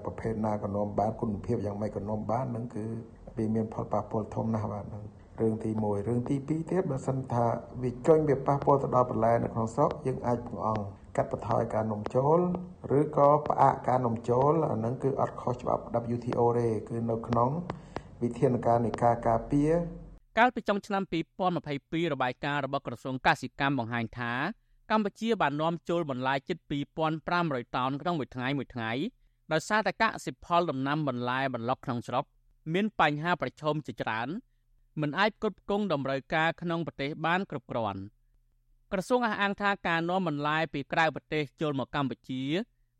[0.04, 2.84] ប្រភេទណាក៏នាំបានគុណភាពយ៉ាងម៉េចក៏នាំបាននឹងគឺ
[3.36, 5.04] វាមានផលប៉ះពាល់ធំណាស់បាទនឹង
[5.40, 7.44] រឿងទី1រឿងទី2ទៀតបើសិនថា
[7.82, 10.84] វាចុញវាប៉ះពាល់ទៅដល់បន្លែនៅក្នុងស្រុកយើងអាចបង្អង់
[11.16, 12.38] កាត់បន្ថយការនាំចូល
[12.98, 15.82] ឬក៏ផ្អាកការនាំចូលអានឹងគឺអត់ខុសច្បាប់
[16.14, 17.50] WTO ទេគឺនៅក្នុង
[18.22, 19.70] វិធានការនៃការការពារ
[20.38, 21.02] កាលពីចុងឆ្នាំ
[21.58, 24.32] 2022របាយការណ៍របស់ក្រសួងកសិកម្មបង្ហាញថា
[24.90, 26.58] កម្ពុជាបាននាំចូលបន្លែជិត
[27.16, 28.92] 2500តោនក្នុងមួយថ្ងៃមួយថ្ងៃ
[29.52, 32.24] ដោយសារតែកសិផលដំណាំបន្លែបន្លុកក្នុងស្រុក
[32.74, 34.28] មានបញ្ហាប្រឈមជាច្រើន
[35.00, 38.00] មិនអាចផ្គត់ផ្គង់តម្រូវការក្នុងប្រទេសបានគ្រប់គ្រាន់
[38.92, 42.42] ក្រសួងអះអាងថាការនាំបន្លែពីក្រៅប្រទេសចូលមកកម្ពុជា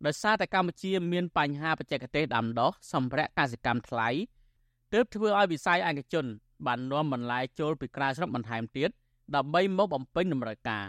[0.07, 4.09] ដោយសារតែកម្ពុជាមានបញ្ហាបច្ចេកទេសដាំដុះសម្ភារៈកសិកម្មថ្លៃ
[4.93, 6.26] ទើបធ្វើឲ្យវិស័យឯកជន
[6.66, 8.91] បាននាំបន្លែចូលពីក្រៅស្រុកបន្ថែមទៀត
[9.34, 10.87] ដើម្បីមកបំពេញតម្រូវការ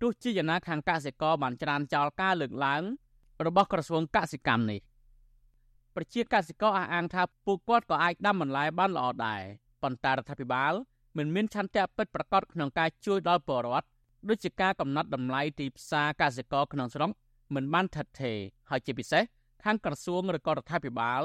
[0.00, 2.82] ទោះជាយ៉ាងណាខាងកសិករបានច្រានចោលការលើកឡើង
[3.46, 4.80] របស់ក្រសួងកសិកម្មនេះ
[5.96, 9.42] ប្រជាកសិករអះអាងថាពួកគាត់ក៏អាចដាំបន្លែបានល្អដែរ
[9.82, 10.72] ប៉ុន្តែរដ្ឋាភិបាល
[11.16, 13.86] មិនមានឆន្ទៈពិតប្រាកដក្នុងការជួយដល់ពលរដ្ឋ
[14.28, 17.10] ដូចជាការកំណត់តម្លៃទីផ្សារកសិករក្នុងស្រុក
[17.54, 18.38] មិនបានថិតថេរ
[18.70, 19.22] ហើយជាពិសេស
[19.64, 21.22] ខាងក្រសួងឬក៏រដ្ឋាភិបាល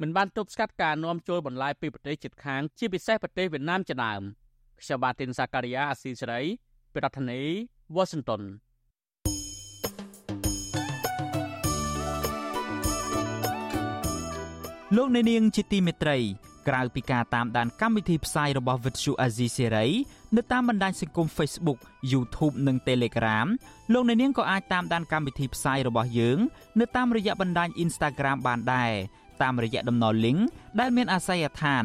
[0.00, 4.22] មិនបានទប់ស្កាត់ការនាំចូលបន្លែពីប្រទេសជិតខាង ជាពិសេសប្រទេសវៀតណាមជាដើម
[4.80, 6.42] ខ្ញុំបាទទីនសាការីយ៉ាអាស៊ីសេរី
[6.94, 7.48] ប្រធានាធិ
[7.94, 8.42] បតី Washington
[14.96, 16.18] លោកអ្នកនាងជាទីមេត្រី
[16.68, 19.90] ក្រៅពីការតាមដានកម្មវិធីផ្សាយរបស់ Vuthu Azizi Serai
[20.36, 21.78] នៅតាមបណ្ដាញសង្គម Facebook
[22.12, 23.46] YouTube និង Telegram
[23.92, 26.38] លោកអ្នកនាងក៏អាចតាមដានកម្មវិធីផ្សាយរបស់យើង
[26.80, 28.92] នៅតាមរយៈបណ្ដាញ Instagram បានដែរ
[29.42, 30.40] តាមរយៈតំណ link
[30.80, 31.84] ដែលមានអាសយដ្ឋាន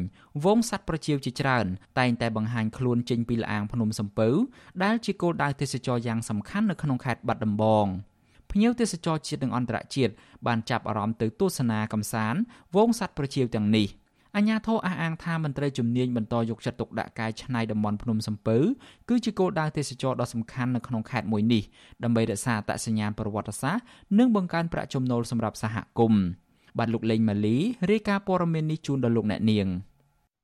[0.44, 1.66] វងសัตว์ប្រជៀវជាច្រើន
[1.98, 4.28] តែងតែបង្ហាញខ្លួនចេញពីលអាងភ្នំសំពៅ
[4.84, 7.86] ដែលជាគោលដៅទេសចរយ៉ាងសំខាន់នៅក្នុងខេត្តបាត់ដំបង
[8.50, 10.12] ភ្ញៀវទេសចរជាតិនិងអន្តរជាតិ
[10.46, 12.40] បានចាប់អារម្មណ៍ទៅទស្សនាកំសាន្ត
[12.76, 13.86] វងសัตว์ប្រជៀវទាំងនេះ
[14.37, 18.57] អញ្ញាធរអះអាងថាមន្ត្រីជំនាញបន្តយកចិត្តទុកដាក់កែច្នៃតំបន់ភ្នំសំពៅ
[19.09, 21.63] គឺជាគោលដៅទេសចរដ៏សំខាន់នៅក្នុងខេត្តមួយនេះ
[22.03, 23.83] ដើម្បីរក្សាអត្តសញ្ញាណប្រវត្តិសាស្ត្រ
[24.19, 26.23] និងបង្កើនប្រាក់ចំណូលសម្រាប់សហគមន៍
[26.77, 27.57] បាទលោកលេងម៉ាលី
[27.91, 29.67] រាយការណ៍ព័ត៌មាននេះជូនដល់លោកអ្នកនាង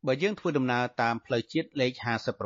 [0.07, 1.91] បើយើងធ្វើដំណើរតាមផ្លូវជាតិលេខ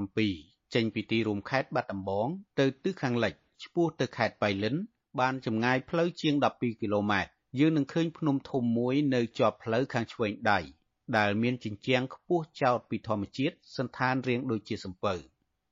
[0.10, 2.28] 57ចេញពីទីរួមខេត្តបាត់ដំបង
[2.60, 3.34] ទៅទិសខាងលិច
[3.64, 4.76] ឆ្ពោះទៅខេត្តបៃលិន
[5.20, 10.60] បានចម្ងាយផ្លូវជាង12គីឡូម៉ែត្រយើងនឹងឃើញភ្នំធំមួយនៅជាប់ផ្លូវខាងឆ្វេងដៃ
[11.18, 15.14] ដែលមានជញ្ជាំងខ្ពស់ចោតពីធម្មជាតិសន្តានរាងដូចជាសំពៅ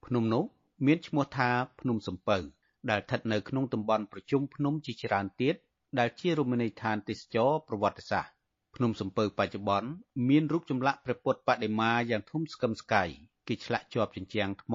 [0.05, 0.43] ភ្នំនោះ
[0.85, 1.49] មានឈ្មោះថា
[1.79, 2.37] ភ្នំសំពៅ
[2.89, 5.55] ដែលស្ថិតនៅក្នុងតំបន់ប្រជុំភ្នំជាច្រើនទៀត
[5.99, 8.33] ដែលជារមណីយដ្ឋានទេសចរប្រវត្តិសាស្ត្រ
[8.75, 9.89] ភ្នំសំពៅបច្ចុប្បន្ន
[10.29, 13.03] មានរូបចម្លាក់ព្រះពុទ្ធបដិមាយ៉ាងធំស្កឹមស្កៃ
[13.47, 14.73] គេឆ្លាក់ជាប់ជញ្ជាំងថ្ម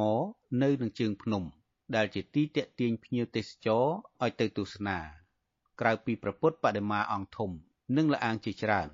[0.63, 1.43] នៅនឹងជើងភ្នំ
[1.97, 3.85] ដែលជាទីតាក់ទាញភ្ញៀវទេសចរ
[4.23, 4.99] ឲ្យទៅទស្សនា
[5.81, 7.51] ក្រៅពីព្រះពុទ្ធបដិមាអង្គធំ
[7.97, 8.89] និងលអាងជាច្រើន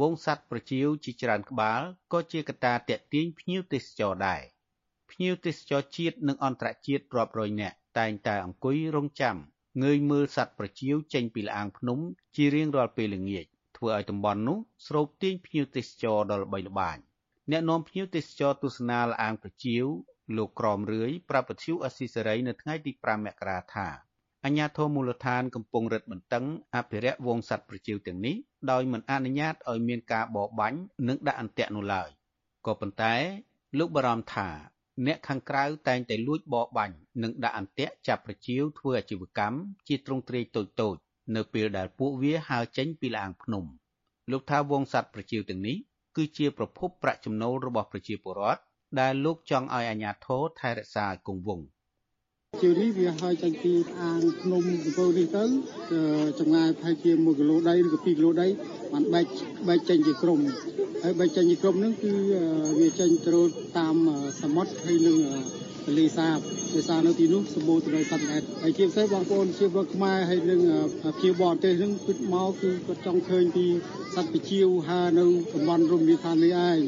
[0.00, 1.80] វងសัตว์ប្រជៀវជាច្រើនក្បាល
[2.12, 4.42] ក៏ជាកត្តាតាក់ទាញភ្ញៀវទេសចរដែរ
[5.10, 9.36] ភ្ញៀវទេសចរជាតិនិងអន្តរជាតិរាប់រយនាក់តែងតែអង្គុយរង់ចាំ
[9.82, 11.98] ងើយមើលសត្វប្រចៀវចេញពីលអាងភ្នំ
[12.36, 16.96] ជារៀងរាល់ពេលល្ងាចធ្វើឲ្យតំបន់នោះស្រូបទាញភ្ញៀវទេសចរដល់ល្បីល្បាញ
[17.50, 19.84] អ្នកនាំភ្ញៀវទេសចរទស្សនាលអាងប្រចៀវ
[20.36, 23.88] លោកក្រមរឿយប្រាប់ពធ្យុអស៊ីសេរីនៅថ្ងៃទី5មករាថា
[24.44, 26.44] អញ្ញាធមូលដ្ឋានកំពុងរឹតបន្តឹង
[26.76, 28.36] អភិរក្សវងសត្វប្រជៀវទាំងនេះ
[28.70, 32.08] ដោយមិនអនុញ្ញាតឲ្យមានការបរបាញ់និងដាក់អន្ទាក់នោះឡើយ
[32.66, 33.14] ក៏ប៉ុន្តែ
[33.78, 34.48] លោកបារម្ភថា
[35.06, 39.58] អ្នកខាងក្រៅតែងតែលួចបរបាញ់និងដាក់អន្ទាក់ចាប់ប្រជាវធ្វើអាជីវកម្ម
[39.88, 40.62] ជាទ្រង់ទ្រាយតូ
[40.94, 41.00] ចៗ
[41.36, 43.64] នៅពេលដែលពួកវាហើរចេញពីលាងភ្នំ
[44.30, 45.76] លោកថាវងសัตว์ប្រជាវទាំងនេះ
[46.16, 48.60] គឺជាប្រភពប្រាក់ចំណូលរបស់ប្រជាពលរដ្ឋ
[49.00, 51.66] ដែលលោកចង់ឲ្យអាជ្ញាធរថែរក្សាឲ្យគង់វង្ស
[52.62, 55.44] ជានេះវាហើយចេញពីអាងភ្នំកំពូលនេះទៅ
[56.40, 58.48] ចម្ងាយប្រហែលជា1គីឡូដីឬក៏2គីឡូដី
[58.92, 59.26] បានបែក
[59.68, 60.40] បែកចេញជាក្រុម
[61.02, 62.12] ហើយបែកចេញជាក្រុមហ្នឹងគឺ
[62.80, 63.40] វាចេញទៅ
[63.78, 63.96] តាម
[64.42, 65.16] សមុទ្រហើយនឹង
[65.84, 66.38] ទន្លេសាប
[66.74, 70.60] ដោយសារនៅទីនោះសម្បូរទៅដោយសត្វល្អិតហើយជាពិសេសបងប្អូនជាពលខ្មែរហើយនឹង
[71.18, 73.66] ភ្ញៀវបរទេសហ្នឹងគិតមកគឺគាត់ចង់ឃើញពី
[74.14, 76.78] សត្វពជាវហើនៅតំបន់រមណីយដ្ឋាននេះឯង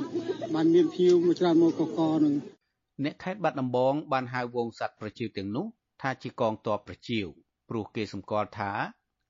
[0.54, 2.57] បានមានភ្ញៀវមួយច្រើនមកកកហ្នឹង
[3.04, 5.66] អ្នកខេត្តបាត់ដំបងបានហៅវងសត្វប្រជាវទាំងនោះ
[6.02, 7.26] ថាជាកងទ័ពប្រជាវ
[7.68, 8.72] ព្រោះគេសម្គាល់ថា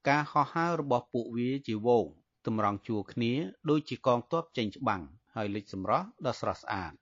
[0.08, 2.06] ការហោះហើររបស់ពួកវាជាវង
[2.46, 3.32] តម្រង់ជួរគ្នា
[3.70, 5.02] ដូចជាកងទ័ពចេញច្បាំង
[5.34, 6.92] ហើយលេចសម្រស់ដ៏ស្រស់ស្អាត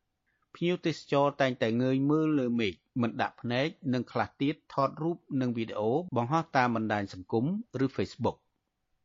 [0.55, 7.45] ភ្ញៀវទេសចរតែងតែងើយមើលលើមេឃមិនដាក់ភ្នែកនិងខ្លះទៀតថតរូបនិងវីដេអូបង្ហោះតាមបណ្ដាញសង្គម
[7.85, 8.37] ឬ Facebook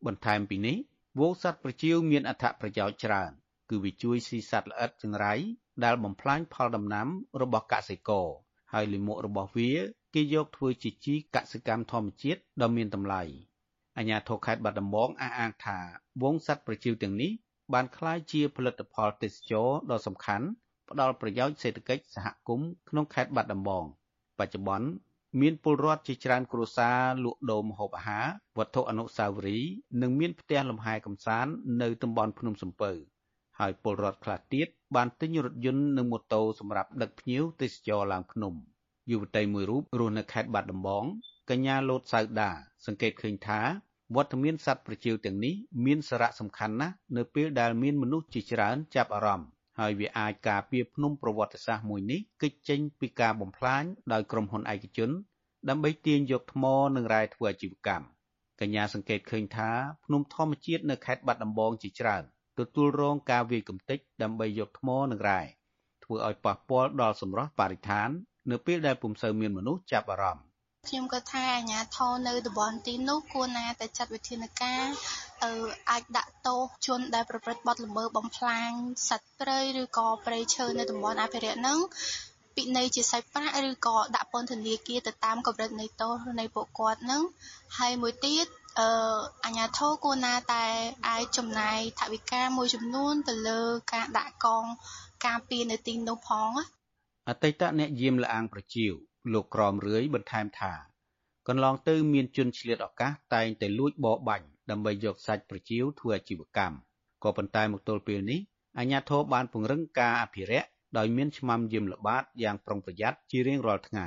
[0.05, 0.77] បន្ថែមពីនេះ
[1.19, 3.31] វងសត្វប្រជៀវមានអត្ថប្រយោជន៍ច្រើន
[3.69, 5.33] គឺវាជួយស៊ីសត្វល្អិតចង្រៃ
[5.83, 7.07] ដែលបំផ្លាញផលដំណាំ
[7.41, 8.27] របស់កសិករ
[8.73, 9.71] ហើយលាមករបស់វា
[10.13, 13.21] គេយកធ្វើជាជីកសិកម្មធម្មជាតិដ៏មានតម្លៃ
[13.97, 15.79] អាជ្ញាធរខេត្តបាត់ដំបងអះអាងថា
[16.21, 17.31] វងសត្វប្រជៀវទាំងនេះ
[17.73, 20.47] បានក្លាយជាផលិតផលទេសចរដ៏សំខាន់
[20.89, 23.83] ផ្ដល់ប្រយោជន៍សេដ្ឋកិច្ចសហគមន៍ក្នុងខេត្តបាត់ដំបង
[24.39, 24.89] បច្ចុប្បន្ន
[25.41, 28.25] មានពលរដ្ឋជាច្រើនគ្រួសារលក់ដូរម្ហូបអាហារ
[28.57, 29.71] វត្ថុអនុស្សាវរីយ៍
[30.01, 32.91] និងមានផ្ទះលំហែកំសាន្តនៅតំបន់ភ្នំសំពៅ
[33.61, 38.53] ហើយពលរដ្ឋខ្លះទៀតបានទិញរថយន្តនិងម៉ូតូសម្រាប់ដឹកភ្ញៀវទេសចរឡើងភ្នំ
[39.11, 41.05] យុវតីមួយរូបរស់នៅខេត្តបាត់ដំបង
[41.49, 42.51] កញ្ញាលូតសៅដា
[42.85, 43.59] សង្កេតឃើញថា
[44.15, 45.53] វត្តមានសត្វប្រជៀវទាំងនេះ
[45.85, 49.49] មានសារៈសំខាន់ណាស់នៅពេលដែលមានមនុស្សជាច្រើនចាប់អារម្មណ៍
[49.79, 53.83] ហើយវាអាចការពារភ្នំប្រវត្តិសាស្ត្រមួយនេះគេចចេញពីការបំផ្លាញ
[54.13, 55.09] ដោយក្រុមហ៊ុនឯកជន
[55.69, 56.63] ដើម្បីទាញយកថ្ម
[56.95, 58.05] និងរ៉ែធ្វើអាជីវកម្ម
[58.61, 59.69] កញ្ញាសង្កេតឃើញថា
[60.05, 62.23] ភ្នំធម្មជាតិនៅខេត្តបាត់ដំបងជាច្រើន
[62.59, 65.41] ទទួលរងការវាយកំទេចដើម្បីយកថ្មនិងរ៉ែ
[66.03, 68.09] ធ្វើឲ្យប៉ះពាល់ដល់សម្រស់បរិស្ថាន
[68.51, 70.45] នៅពេលដែលពុំសូវមានមនុស្សចាប់អារម្មណ៍
[70.89, 74.83] ខ្ញុំក៏ថាអាជ្ញាធរនៅតំបន់ទីនោះគួរណាតែចាត់វិធានការ
[75.43, 75.51] ទៅ
[75.89, 78.71] អាចដាក់ទោសជនដែលប្រព្រឹត្តបទល្មើសបំផ្លាញ
[79.09, 81.79] សត្វព្រៃឬក៏ព្រៃឈើនៅតំបន់អភិរក្សហ្នឹង
[82.55, 87.21] ពិន័យជាសាច់ប្រាក់ឬក៏ដាក់ពន្ធនាគារទៅតាមកម្រិតនៃទោសនៃពួកគាត់ហ្នឹង
[87.77, 88.45] ហើយមួយទៀត
[88.79, 88.89] អឺ
[89.43, 90.65] អាជ្ញាធរគួរណាតែ
[91.07, 93.61] អាចចំណាយថវិកាមួយចំនួនទៅលើ
[93.93, 94.65] ការដាក់កង
[95.25, 96.51] ការពារនៅទីនោះផង
[97.29, 98.91] អតីតអ្នកយាមលអាងប្រជាវ
[99.33, 100.73] លោកក្រមរឿយបន្ថែមថា
[101.47, 106.75] កន្លងទៅមានជនឆ្លៀតឱកាសតែងតែលួចបរបាញ់ដើម្បីយកសាច់ប្រជាវធ្វើអាជីវកម្ម
[107.23, 108.39] ក៏ប៉ុន្តែមកទល់ពេលនេះ
[108.79, 114.05] អាជ្ញាធរបានពង្រឹងការអភិរក្សដោយមានឆ្មាំយាមល្បាតយ៉ាងប្រុងប្រយ័ត្នជារៀងរាល់ថ្ងៃ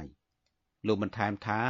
[0.86, 1.60] លោកបន្ថែមថា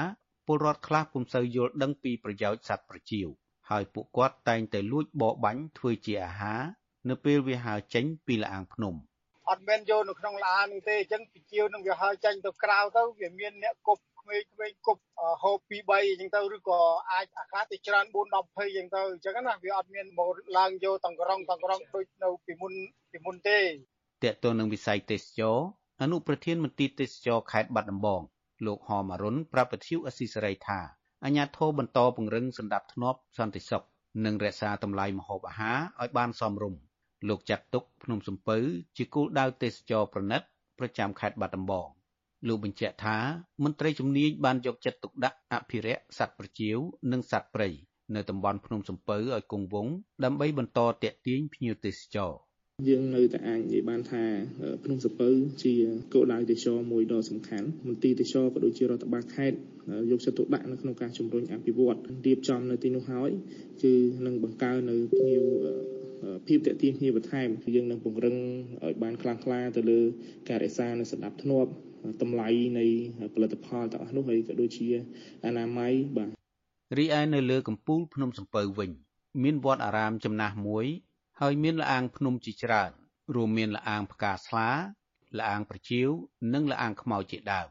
[0.47, 3.29] ពលរដ្ឋខ្លះពុំសូវយល់ដឹងពីប្រយោជន៍សត្វប្រចៀវ
[3.71, 6.63] ហើយពួកគាត់តែងតែលួចបរបាញ់ធ្វើជាអាហារ
[7.11, 8.95] នៅពេលវាហើរចេញពីលអាងភ្នំ
[9.51, 15.03] អត់មែនយកនៅក្នុងឡាននោះទេអញ្ចឹងពីជាវនឹងវាហើរចេញទៅក្រៅទៅវាមានអ្នកគប់ក្មេងៗគប់
[15.43, 16.81] ហូប2 3អញ្ចឹងទៅឬក៏
[17.13, 22.73] អាចអាកាសទៅច្រើន4 10 20អញ្ចឹងទៅអញ្ចឹងណាវាអត់មានមកឡើងយកតង្ក្រងតង្ក្រងដូចនៅពីមុន
[23.13, 23.65] ពីមុនទេត
[24.23, 25.59] កតទៅនឹងវិស័យទេសចរ
[26.03, 28.23] អនុប្រធានមន្ទីរទេសចរខេត្តបាត់ដំបង
[28.65, 30.81] លោកហមអរុនប្រាប់វិទ្យុអស៊ីសេរីថា
[31.25, 33.85] អាញាធរបន្តពង្រឹងសន្តិភាពធ្នាប់សន្តិសុខ
[34.25, 36.81] និងរក្សាតម្លៃម្ហូបអាហារឲ្យបានសមរម្យ
[37.29, 38.59] លោកចាត់ទុកភ្នំសំពៅ
[38.97, 40.43] ជាគោលដៅទេសចរប្រណិត
[40.79, 41.89] ប្រចាំខេត្តបាត់ដំបង
[42.49, 43.19] លោកបញ្ជាក់ថា
[43.65, 46.79] មន្ត្រីជំនាញបានយកចិត្តទុកដាក់អភិរក្សសត្វប្រចៀវ
[47.13, 47.69] និងសត្វព្រៃ
[48.15, 49.95] នៅតំបន់ភ្នំសំពៅឲ្យគង់វង្ស
[50.25, 52.33] ដើម្បីបន្តទាក់ទាញភ្ញៀវទេសចរ
[52.89, 54.25] យើងនៅតែអាចនិយាយបានថា
[54.85, 55.29] ភ្នំសពៅ
[55.65, 55.75] ជា
[56.15, 59.59] គោលដៅទេសចរមួយដ៏សំខាន់មន្ទីរទេសចរក៏ដូចជារដ្ឋបាលខេត្ត
[60.11, 63.31] យកចិត្តទុកដាក់នៅក្នុងការជំរុញអភិវឌ្ឍរៀបចំនៅទីនោះហើយ
[63.83, 63.93] គឺ
[64.27, 65.43] នឹងបង្កើននៅភ្ញៀវ
[66.47, 68.37] ភាពតេទៀងគ្នាបន្ថែមគឺយើងនឹងពង្រឹង
[68.85, 70.01] ឲ្យបានខ្លាំងក្លាទៅលើ
[70.49, 71.71] ការរក្សានៅសណ្ដាប់ធ្នាប់
[72.23, 72.49] តម្លៃ
[72.79, 72.87] នៃ
[73.35, 74.87] ផលិតផលទាំងអស់នោះហើយក៏ដូចជា
[75.45, 76.29] អនាម័យបាទ
[76.99, 78.91] រីឯនៅលើកំពូលភ្នំសំពៅវិញ
[79.43, 80.87] មានវត្តអារាមចំណាស់មួយ
[81.41, 82.91] ហើយមានលអាងភ្នំជាច្រើន
[83.35, 84.71] រួមមានលអាងផ្កាស្លា
[85.39, 86.09] លអាងប្រជៀវ
[86.55, 87.69] និងលអាងខ្មៅជាដើម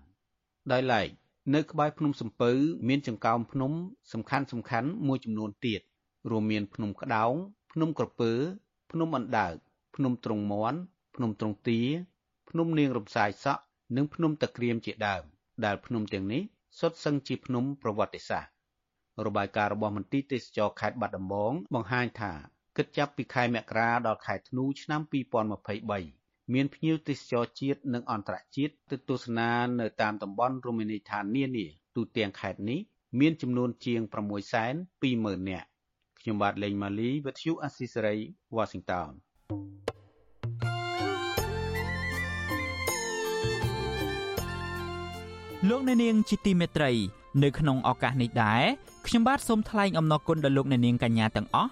[0.71, 1.07] ដោយឡែក
[1.55, 2.51] នៅក្បែរភ្នំសំពៅ
[2.87, 3.71] មានចង្កោមភ្នំ
[4.13, 5.81] សំខាន់សំខាន់មួយចំនួនទៀត
[6.29, 7.33] រួមមានភ្នំក្តោង
[7.71, 8.31] ភ្នំក្រពើ
[8.91, 9.53] ភ្នំអណ្ដើក
[9.95, 10.79] ភ្នំទ្រង់មន់
[11.15, 11.81] ភ្នំទ្រង់ទា
[12.49, 13.63] ភ្នំនាងរំសាយសក់
[13.95, 15.23] និងភ្នំតាក្រៀមជាដើម
[15.65, 16.41] ដែលភ្នំទាំងនេះ
[16.79, 18.51] សុទ្ធសឹងជាភ្នំប្រវត្តិសាស្ត្រ
[19.25, 22.33] របាយការណ៍របស់មន្ទីរទេសចរខេត្តបាត់ដំបងបង្ហាញថា
[22.77, 25.01] គិតចាប់ពីខែមករាដល់ខែធ្នូឆ្នាំ
[25.77, 31.65] 2023មានភ្ញៀវទេសចរជាតិនិងអន្តរជាតិទៅទស្សនានៅតាមតំបន់រមណីយដ្ឋាននានា
[31.95, 32.79] ទូទាំងខេត្តនេះ
[33.19, 34.01] មានចំនួនជាង
[34.83, 35.67] 620,000នាក់
[36.19, 38.15] ខ្ញុំបាទលេងម៉ាលីវិទ្យុអស៊ីសេរី
[38.57, 39.09] Washington
[45.69, 46.91] លោកអ្នកនាងជាទីមេត្រី
[47.43, 48.63] នៅក្នុងឱកាសនេះដែរ
[49.07, 51.71] ខ្ញុំបាទសូមថ្លែងអំណរគុណដល់លោកអ្នកនាងកញ្ញាទាំងអស់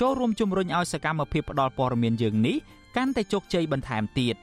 [0.00, 2.56] ចូលរួមជំរុញឲ្យសកម្មភាពផ្តល់ព័ត៌មានយើងនេះ
[2.96, 4.36] កាន់តែជោគជ័យបន្ថែមទៀត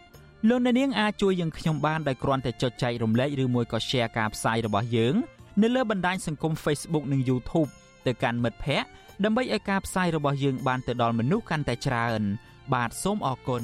[0.50, 5.16] លោកអ្នកនាងអាចជួយយើងខ្ញុំបានដោយគ្រាន់តែចុចចែករំលែកឬមួយក៏ Share ការផ្សាយរបស់យើង
[5.62, 7.70] នៅលើបណ្ដាញសង្គម Facebook និង YouTube
[8.06, 8.88] ទៅកាន់មិត្តភ័ក្តិ
[9.24, 12.22] ដើម្បីឲ្យការផ្សាយរបស់យើងបានទៅដល់មនុស្សកាន់តែច្រើន
[12.74, 13.64] បាទសូមអរគុណ